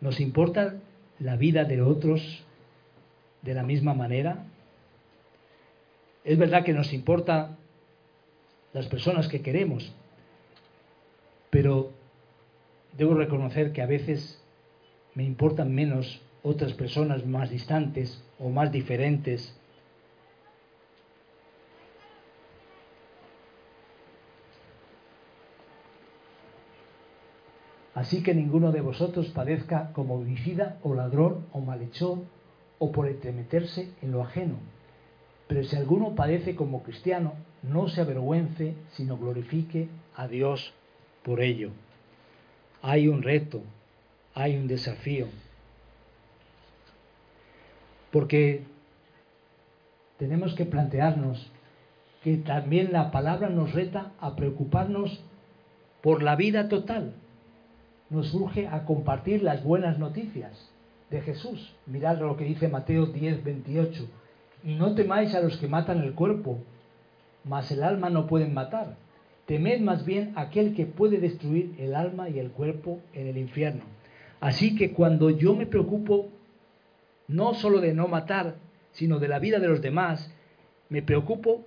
¿nos 0.00 0.20
importa 0.20 0.76
la 1.18 1.36
vida 1.36 1.64
de 1.64 1.82
otros 1.82 2.42
de 3.42 3.52
la 3.52 3.62
misma 3.62 3.92
manera? 3.92 4.46
Es 6.24 6.38
verdad 6.38 6.64
que 6.64 6.72
nos 6.72 6.94
importa 6.94 7.58
las 8.72 8.86
personas 8.86 9.28
que 9.28 9.42
queremos, 9.42 9.92
pero 11.50 11.92
debo 12.96 13.14
reconocer 13.14 13.72
que 13.72 13.82
a 13.82 13.86
veces 13.86 14.42
me 15.14 15.24
importan 15.24 15.74
menos 15.74 16.22
otras 16.42 16.72
personas 16.72 17.26
más 17.26 17.50
distantes 17.50 18.22
o 18.38 18.48
más 18.48 18.72
diferentes. 18.72 19.54
Así 27.94 28.22
que 28.22 28.34
ninguno 28.34 28.72
de 28.72 28.80
vosotros 28.80 29.28
padezca 29.28 29.92
como 29.92 30.14
homicida 30.14 30.78
o 30.82 30.94
ladrón 30.94 31.46
o 31.52 31.60
malhechor 31.60 32.18
o 32.78 32.90
por 32.90 33.06
entremeterse 33.06 33.92
en 34.00 34.12
lo 34.12 34.22
ajeno. 34.22 34.56
Pero 35.48 35.64
si 35.64 35.76
alguno 35.76 36.14
padece 36.14 36.54
como 36.54 36.82
cristiano, 36.82 37.34
no 37.62 37.88
se 37.88 38.00
avergüence, 38.00 38.74
sino 38.92 39.16
glorifique 39.16 39.88
a 40.16 40.28
Dios 40.28 40.72
por 41.22 41.40
ello. 41.40 41.70
Hay 42.82 43.08
un 43.08 43.22
reto, 43.22 43.62
hay 44.34 44.56
un 44.56 44.66
desafío. 44.66 45.26
Porque 48.10 48.64
tenemos 50.18 50.54
que 50.54 50.66
plantearnos 50.66 51.50
que 52.22 52.36
también 52.36 52.92
la 52.92 53.10
palabra 53.10 53.48
nos 53.48 53.72
reta 53.72 54.12
a 54.20 54.36
preocuparnos 54.36 55.20
por 56.02 56.22
la 56.22 56.36
vida 56.36 56.68
total. 56.68 57.14
Nos 58.10 58.34
urge 58.34 58.68
a 58.68 58.84
compartir 58.84 59.42
las 59.42 59.64
buenas 59.64 59.98
noticias 59.98 60.70
de 61.10 61.20
Jesús. 61.22 61.74
Mirad 61.86 62.18
lo 62.18 62.36
que 62.36 62.44
dice 62.44 62.68
Mateo 62.68 63.06
10, 63.06 63.42
28. 63.42 64.06
No 64.62 64.94
temáis 64.94 65.34
a 65.34 65.40
los 65.40 65.56
que 65.56 65.68
matan 65.68 66.02
el 66.02 66.14
cuerpo, 66.14 66.58
mas 67.44 67.70
el 67.72 67.82
alma 67.82 68.10
no 68.10 68.26
pueden 68.26 68.54
matar. 68.54 68.96
Temed 69.46 69.80
más 69.80 70.04
bien 70.04 70.32
aquel 70.36 70.74
que 70.74 70.86
puede 70.86 71.18
destruir 71.18 71.74
el 71.78 71.94
alma 71.94 72.28
y 72.28 72.38
el 72.38 72.50
cuerpo 72.50 73.00
en 73.12 73.26
el 73.26 73.38
infierno. 73.38 73.82
Así 74.40 74.76
que 74.76 74.92
cuando 74.92 75.30
yo 75.30 75.54
me 75.54 75.66
preocupo 75.66 76.28
no 77.28 77.54
solo 77.54 77.80
de 77.80 77.94
no 77.94 78.08
matar, 78.08 78.56
sino 78.92 79.18
de 79.18 79.28
la 79.28 79.38
vida 79.38 79.58
de 79.58 79.68
los 79.68 79.80
demás, 79.80 80.32
me 80.88 81.02
preocupo 81.02 81.64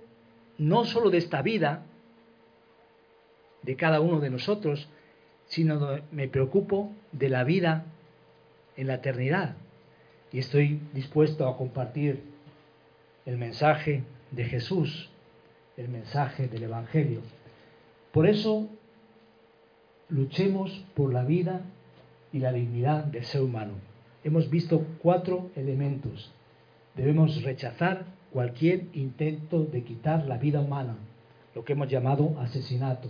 no 0.58 0.84
solo 0.84 1.10
de 1.10 1.18
esta 1.18 1.42
vida, 1.42 1.82
de 3.62 3.76
cada 3.76 4.00
uno 4.00 4.20
de 4.20 4.30
nosotros, 4.30 4.88
sino 5.46 5.98
me 6.12 6.28
preocupo 6.28 6.92
de 7.12 7.28
la 7.28 7.44
vida 7.44 7.84
en 8.76 8.86
la 8.86 8.94
eternidad. 8.94 9.56
Y 10.32 10.38
estoy 10.38 10.80
dispuesto 10.92 11.48
a 11.48 11.56
compartir 11.56 12.22
el 13.26 13.36
mensaje 13.36 14.04
de 14.30 14.44
Jesús, 14.44 15.10
el 15.76 15.88
mensaje 15.88 16.48
del 16.48 16.62
Evangelio. 16.62 17.20
Por 18.12 18.26
eso 18.26 18.68
luchemos 20.08 20.84
por 20.94 21.12
la 21.12 21.24
vida 21.24 21.60
y 22.32 22.38
la 22.38 22.52
dignidad 22.52 23.04
del 23.04 23.24
ser 23.24 23.42
humano. 23.42 23.72
Hemos 24.24 24.48
visto 24.48 24.86
cuatro 25.02 25.50
elementos. 25.56 26.32
Debemos 26.94 27.42
rechazar 27.42 28.04
cualquier 28.32 28.84
intento 28.94 29.64
de 29.64 29.82
quitar 29.82 30.26
la 30.26 30.38
vida 30.38 30.60
humana, 30.60 30.96
lo 31.54 31.64
que 31.64 31.72
hemos 31.74 31.88
llamado 31.88 32.38
asesinato. 32.40 33.08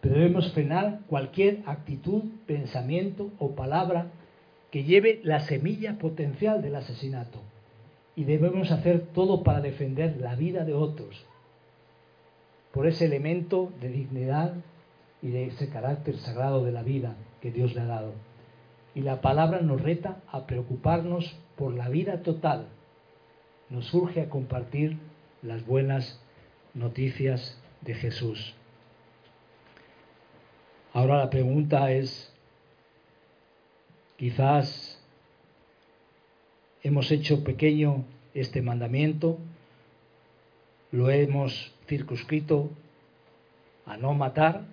Pero 0.00 0.14
debemos 0.14 0.52
frenar 0.52 1.00
cualquier 1.06 1.62
actitud, 1.66 2.22
pensamiento 2.46 3.30
o 3.38 3.54
palabra 3.54 4.06
que 4.70 4.84
lleve 4.84 5.20
la 5.22 5.40
semilla 5.40 5.98
potencial 5.98 6.62
del 6.62 6.76
asesinato. 6.76 7.40
Y 8.18 8.24
debemos 8.24 8.72
hacer 8.72 9.06
todo 9.14 9.44
para 9.44 9.60
defender 9.60 10.16
la 10.16 10.34
vida 10.34 10.64
de 10.64 10.74
otros, 10.74 11.24
por 12.72 12.88
ese 12.88 13.04
elemento 13.04 13.72
de 13.80 13.90
dignidad 13.90 14.54
y 15.22 15.28
de 15.28 15.46
ese 15.46 15.68
carácter 15.68 16.16
sagrado 16.16 16.64
de 16.64 16.72
la 16.72 16.82
vida 16.82 17.14
que 17.40 17.52
Dios 17.52 17.76
le 17.76 17.82
ha 17.82 17.86
dado. 17.86 18.14
Y 18.92 19.02
la 19.02 19.20
palabra 19.20 19.60
nos 19.60 19.80
reta 19.80 20.16
a 20.32 20.48
preocuparnos 20.48 21.38
por 21.54 21.72
la 21.74 21.88
vida 21.88 22.24
total. 22.24 22.66
Nos 23.70 23.94
urge 23.94 24.22
a 24.22 24.28
compartir 24.28 24.98
las 25.40 25.64
buenas 25.64 26.20
noticias 26.74 27.56
de 27.82 27.94
Jesús. 27.94 28.56
Ahora 30.92 31.18
la 31.18 31.30
pregunta 31.30 31.92
es, 31.92 32.34
quizás 34.16 34.97
hemos 36.82 37.10
hecho 37.10 37.44
pequeño 37.44 38.04
este 38.34 38.62
mandamiento, 38.62 39.38
lo 40.92 41.10
hemos 41.10 41.74
circunscrito 41.86 42.70
a 43.86 43.96
no 43.96 44.14
matar, 44.14 44.64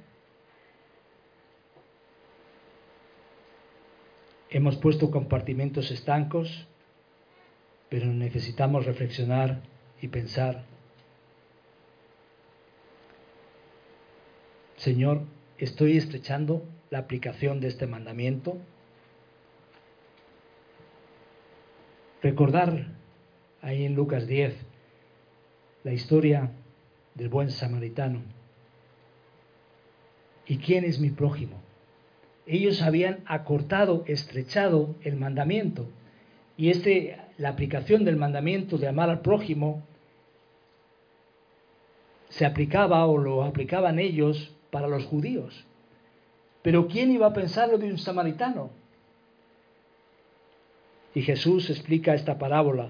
hemos 4.49 4.77
puesto 4.77 5.11
compartimentos 5.11 5.91
estancos, 5.91 6.67
pero 7.89 8.07
necesitamos 8.07 8.85
reflexionar 8.85 9.61
y 10.01 10.07
pensar, 10.07 10.63
Señor, 14.77 15.21
¿estoy 15.57 15.97
estrechando 15.97 16.63
la 16.89 16.99
aplicación 16.99 17.59
de 17.59 17.69
este 17.69 17.87
mandamiento? 17.87 18.57
Recordar 22.25 22.87
ahí 23.61 23.85
en 23.85 23.93
Lucas 23.93 24.25
10 24.25 24.55
la 25.83 25.93
historia 25.93 26.49
del 27.13 27.29
buen 27.29 27.51
samaritano. 27.51 28.23
¿Y 30.47 30.57
quién 30.57 30.85
es 30.85 30.99
mi 30.99 31.11
prójimo? 31.11 31.61
Ellos 32.47 32.81
habían 32.81 33.19
acortado, 33.27 34.03
estrechado 34.07 34.95
el 35.03 35.17
mandamiento. 35.17 35.87
Y 36.57 36.71
este, 36.71 37.19
la 37.37 37.49
aplicación 37.49 38.05
del 38.05 38.15
mandamiento 38.15 38.79
de 38.79 38.87
amar 38.87 39.11
al 39.11 39.21
prójimo 39.21 39.83
se 42.29 42.47
aplicaba 42.47 43.05
o 43.05 43.19
lo 43.19 43.43
aplicaban 43.43 43.99
ellos 43.99 44.51
para 44.71 44.87
los 44.87 45.05
judíos. 45.05 45.63
Pero 46.63 46.87
¿quién 46.87 47.11
iba 47.11 47.27
a 47.27 47.33
pensar 47.33 47.69
lo 47.69 47.77
de 47.77 47.91
un 47.91 47.99
samaritano? 47.99 48.71
Y 51.15 51.21
Jesús 51.21 51.69
explica 51.69 52.13
esta 52.13 52.37
parábola 52.37 52.89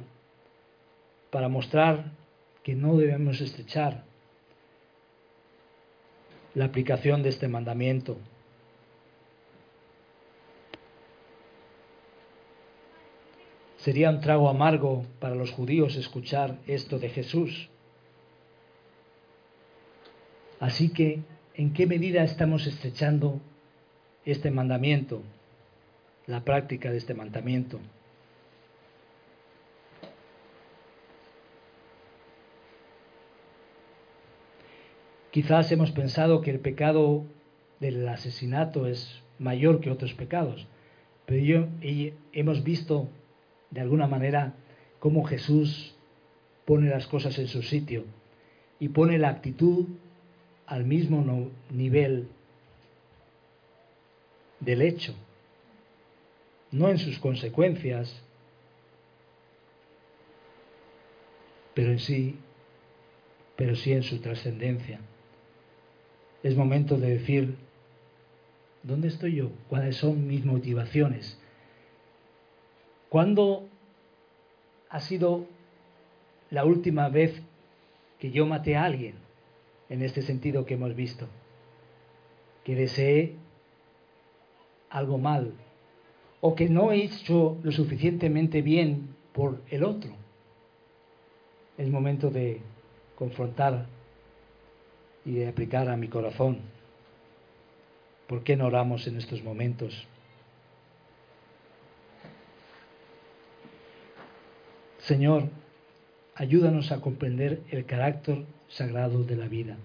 para 1.30 1.48
mostrar 1.48 2.12
que 2.64 2.74
no 2.74 2.98
debemos 2.98 3.40
estrechar 3.40 4.04
la 6.56 6.66
aplicación 6.66 7.22
de 7.22 7.30
este 7.30 7.48
mandamiento. 7.48 8.18
Sería 13.78 14.10
un 14.10 14.22
trago 14.22 14.50
amargo 14.50 15.06
para 15.20 15.36
los 15.36 15.52
judíos 15.52 15.96
escuchar 15.96 16.58
esto 16.66 16.98
de 16.98 17.10
Jesús. 17.10 17.70
Así 20.60 20.92
que, 20.92 21.20
¿en 21.54 21.74
qué 21.74 21.86
medida 21.86 22.24
estamos 22.24 22.66
estrechando 22.66 23.40
este 24.26 24.50
mandamiento, 24.50 25.22
la 26.26 26.44
práctica 26.44 26.90
de 26.90 26.98
este 26.98 27.14
mandamiento? 27.14 27.80
Quizás 35.36 35.70
hemos 35.74 35.92
pensado 35.92 36.40
que 36.40 36.50
el 36.50 36.62
pecado 36.62 37.26
del 37.82 38.08
asesinato 38.08 38.88
es 38.88 39.22
mayor 39.38 39.82
que 39.82 39.92
otros 39.92 40.14
pecados, 40.14 40.66
pero 41.26 41.44
yo, 41.44 41.68
hemos 42.32 42.64
visto 42.64 43.10
de 43.70 43.82
alguna 43.82 44.08
manera 44.08 44.54
cómo 45.00 45.26
Jesús 45.26 45.94
pone 46.64 46.90
las 46.90 47.06
cosas 47.08 47.38
en 47.38 47.50
su 47.50 47.64
sitio 47.64 48.06
y 48.80 48.88
pone 48.88 49.18
la 49.18 49.28
actitud 49.28 49.88
al 50.68 50.86
mismo 50.86 51.52
nivel 51.70 52.30
del 54.62 54.82
hecho, 54.84 55.16
no 56.72 56.88
en 56.88 56.98
sus 56.98 57.20
consecuencias, 57.20 58.24
pero 61.74 61.92
en 61.92 62.00
sí, 62.00 62.38
pero 63.58 63.76
sí 63.76 63.92
en 63.92 64.04
su 64.04 64.20
trascendencia 64.20 65.02
es 66.46 66.56
momento 66.56 67.00
de 67.00 67.10
decir, 67.10 67.56
¿dónde 68.84 69.08
estoy 69.08 69.34
yo? 69.34 69.50
¿Cuáles 69.68 69.96
son 69.96 70.28
mis 70.28 70.46
motivaciones? 70.46 71.40
¿Cuándo 73.10 73.68
ha 74.92 75.00
sido 75.00 75.48
la 76.52 76.64
última 76.64 77.10
vez 77.10 77.42
que 78.20 78.30
yo 78.30 78.46
maté 78.46 78.76
a 78.76 78.84
alguien? 78.84 79.16
En 79.90 80.04
este 80.04 80.22
sentido 80.22 80.68
que 80.68 80.76
hemos 80.76 80.96
visto. 80.96 81.28
Que 82.64 82.76
deseé 82.76 83.34
algo 84.92 85.18
mal. 85.18 85.52
O 86.42 86.54
que 86.54 86.70
no 86.70 86.92
he 86.92 87.06
hecho 87.06 87.58
lo 87.64 87.72
suficientemente 87.72 88.62
bien 88.62 89.16
por 89.34 89.64
el 89.72 89.84
otro. 89.84 90.12
Es 91.80 91.90
momento 91.90 92.30
de 92.30 92.62
confrontar 93.16 93.88
y 95.26 95.34
de 95.34 95.48
aplicar 95.48 95.90
a 95.90 95.98
mi 95.98 96.08
corazón. 96.08 96.60
¿Por 98.28 98.44
qué 98.44 98.56
no 98.56 98.68
oramos 98.68 99.08
en 99.08 99.18
estos 99.18 99.44
momentos? 99.44 100.08
Señor, 105.00 105.50
ayúdanos 106.36 106.92
a 106.92 107.02
comprender 107.02 107.62
el 107.70 107.86
carácter 107.86 108.46
sagrado 108.70 109.24
de 109.24 109.36
la 109.36 109.48
vida. 109.48 109.78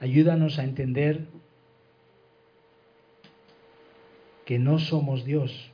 Ayúdanos 0.00 0.58
a 0.58 0.64
entender 0.64 1.26
que 4.44 4.58
no 4.58 4.78
somos 4.78 5.24
Dios, 5.24 5.70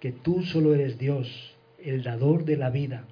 que 0.00 0.10
tú 0.10 0.42
solo 0.42 0.74
eres 0.74 0.98
Dios, 0.98 1.54
el 1.78 2.02
dador 2.02 2.44
de 2.44 2.56
la 2.56 2.70
vida 2.70 3.04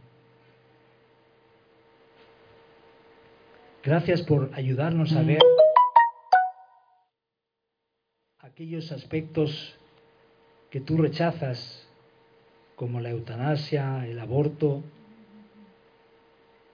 Gracias 3.84 4.22
por 4.22 4.50
ayudarnos 4.54 5.12
a 5.12 5.20
ver 5.20 5.40
aquellos 8.38 8.90
aspectos 8.92 9.78
que 10.70 10.80
tú 10.80 10.96
rechazas, 10.96 11.86
como 12.76 13.02
la 13.02 13.10
eutanasia, 13.10 14.06
el 14.06 14.18
aborto, 14.20 14.82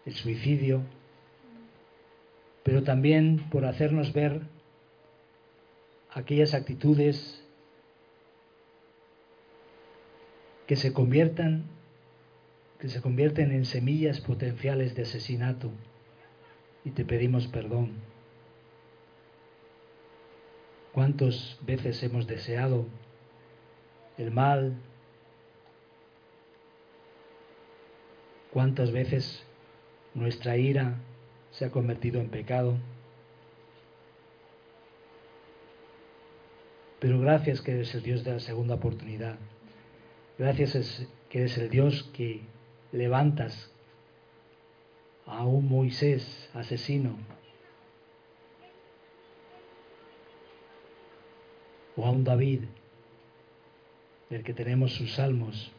el 0.06 0.14
suicidio, 0.14 0.82
pero 2.62 2.84
también 2.84 3.50
por 3.50 3.64
hacernos 3.64 4.12
ver 4.12 4.42
aquellas 6.12 6.54
actitudes 6.54 7.44
que 10.68 10.76
se 10.76 10.92
conviertan 10.92 11.64
que 12.78 12.88
se 12.88 13.02
convierten 13.02 13.50
en 13.50 13.64
semillas 13.64 14.20
potenciales 14.20 14.94
de 14.94 15.02
asesinato 15.02 15.72
y 16.84 16.90
te 16.90 17.04
pedimos 17.04 17.46
perdón. 17.48 17.92
¿Cuántas 20.92 21.58
veces 21.62 22.02
hemos 22.02 22.26
deseado 22.26 22.86
el 24.18 24.30
mal? 24.30 24.76
¿Cuántas 28.52 28.90
veces 28.90 29.44
nuestra 30.14 30.56
ira 30.56 30.96
se 31.52 31.64
ha 31.64 31.70
convertido 31.70 32.20
en 32.20 32.28
pecado? 32.30 32.76
Pero 36.98 37.18
gracias 37.20 37.62
que 37.62 37.72
eres 37.72 37.94
el 37.94 38.02
Dios 38.02 38.24
de 38.24 38.32
la 38.32 38.40
segunda 38.40 38.74
oportunidad. 38.74 39.36
Gracias 40.38 41.06
que 41.30 41.38
eres 41.38 41.56
el 41.56 41.70
Dios 41.70 42.10
que 42.12 42.42
levantas 42.92 43.69
a 45.30 45.44
un 45.44 45.68
Moisés 45.68 46.50
asesino 46.54 47.16
o 51.96 52.04
a 52.04 52.10
un 52.10 52.24
David, 52.24 52.64
del 54.28 54.42
que 54.42 54.54
tenemos 54.54 54.92
sus 54.94 55.14
salmos. 55.14 55.72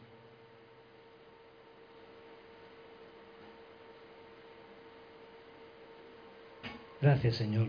Gracias 7.01 7.37
Señor, 7.37 7.67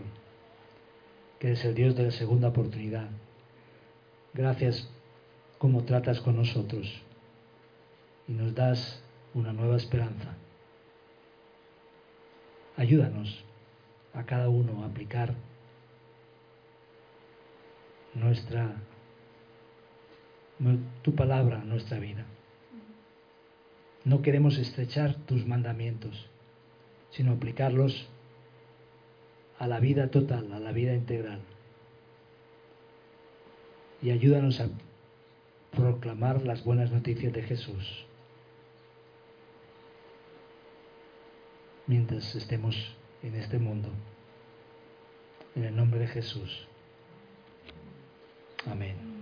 que 1.39 1.47
eres 1.47 1.65
el 1.65 1.73
Dios 1.73 1.95
de 1.95 2.03
la 2.03 2.11
segunda 2.11 2.49
oportunidad. 2.49 3.09
Gracias 4.33 4.89
como 5.57 5.83
tratas 5.83 6.21
con 6.21 6.35
nosotros 6.35 7.01
y 8.27 8.33
nos 8.33 8.53
das 8.53 9.03
una 9.33 9.53
nueva 9.53 9.77
esperanza. 9.77 10.35
Ayúdanos 12.77 13.43
a 14.13 14.23
cada 14.23 14.49
uno 14.49 14.83
a 14.83 14.87
aplicar 14.87 15.33
nuestra 18.13 18.75
tu 21.01 21.13
palabra 21.15 21.61
a 21.61 21.65
nuestra 21.65 21.99
vida. 21.99 22.25
No 24.05 24.21
queremos 24.21 24.57
estrechar 24.57 25.15
tus 25.25 25.45
mandamientos, 25.45 26.29
sino 27.11 27.33
aplicarlos 27.33 28.07
a 29.59 29.67
la 29.67 29.79
vida 29.79 30.09
total, 30.09 30.51
a 30.53 30.59
la 30.59 30.71
vida 30.71 30.93
integral. 30.93 31.39
Y 34.01 34.11
ayúdanos 34.11 34.59
a 34.59 34.69
proclamar 35.71 36.43
las 36.43 36.63
buenas 36.63 36.91
noticias 36.91 37.33
de 37.33 37.43
Jesús 37.43 38.05
mientras 41.87 42.35
estemos 42.35 42.75
en 43.21 43.35
este 43.35 43.59
mundo. 43.59 43.89
En 45.55 45.65
el 45.65 45.75
nombre 45.75 45.99
de 45.99 46.07
Jesús. 46.07 46.67
Amén. 48.69 49.13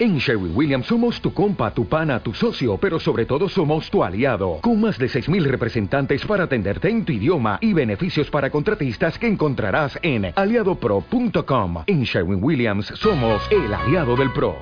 En 0.00 0.18
Sherwin 0.18 0.52
Williams 0.54 0.86
somos 0.86 1.20
tu 1.20 1.32
compa, 1.32 1.74
tu 1.74 1.86
pana, 1.86 2.20
tu 2.20 2.32
socio, 2.32 2.76
pero 2.76 3.00
sobre 3.00 3.26
todo 3.26 3.48
somos 3.48 3.90
tu 3.90 4.04
aliado, 4.04 4.60
con 4.60 4.80
más 4.80 4.96
de 4.96 5.06
6.000 5.06 5.42
representantes 5.44 6.24
para 6.24 6.44
atenderte 6.44 6.88
en 6.88 7.04
tu 7.04 7.12
idioma 7.12 7.58
y 7.60 7.72
beneficios 7.72 8.30
para 8.30 8.48
contratistas 8.48 9.18
que 9.18 9.26
encontrarás 9.26 9.98
en 10.02 10.32
aliadopro.com. 10.36 11.82
En 11.86 12.04
Sherwin 12.04 12.38
Williams 12.40 12.92
somos 12.94 13.42
el 13.50 13.74
aliado 13.74 14.14
del 14.14 14.32
PRO. 14.32 14.58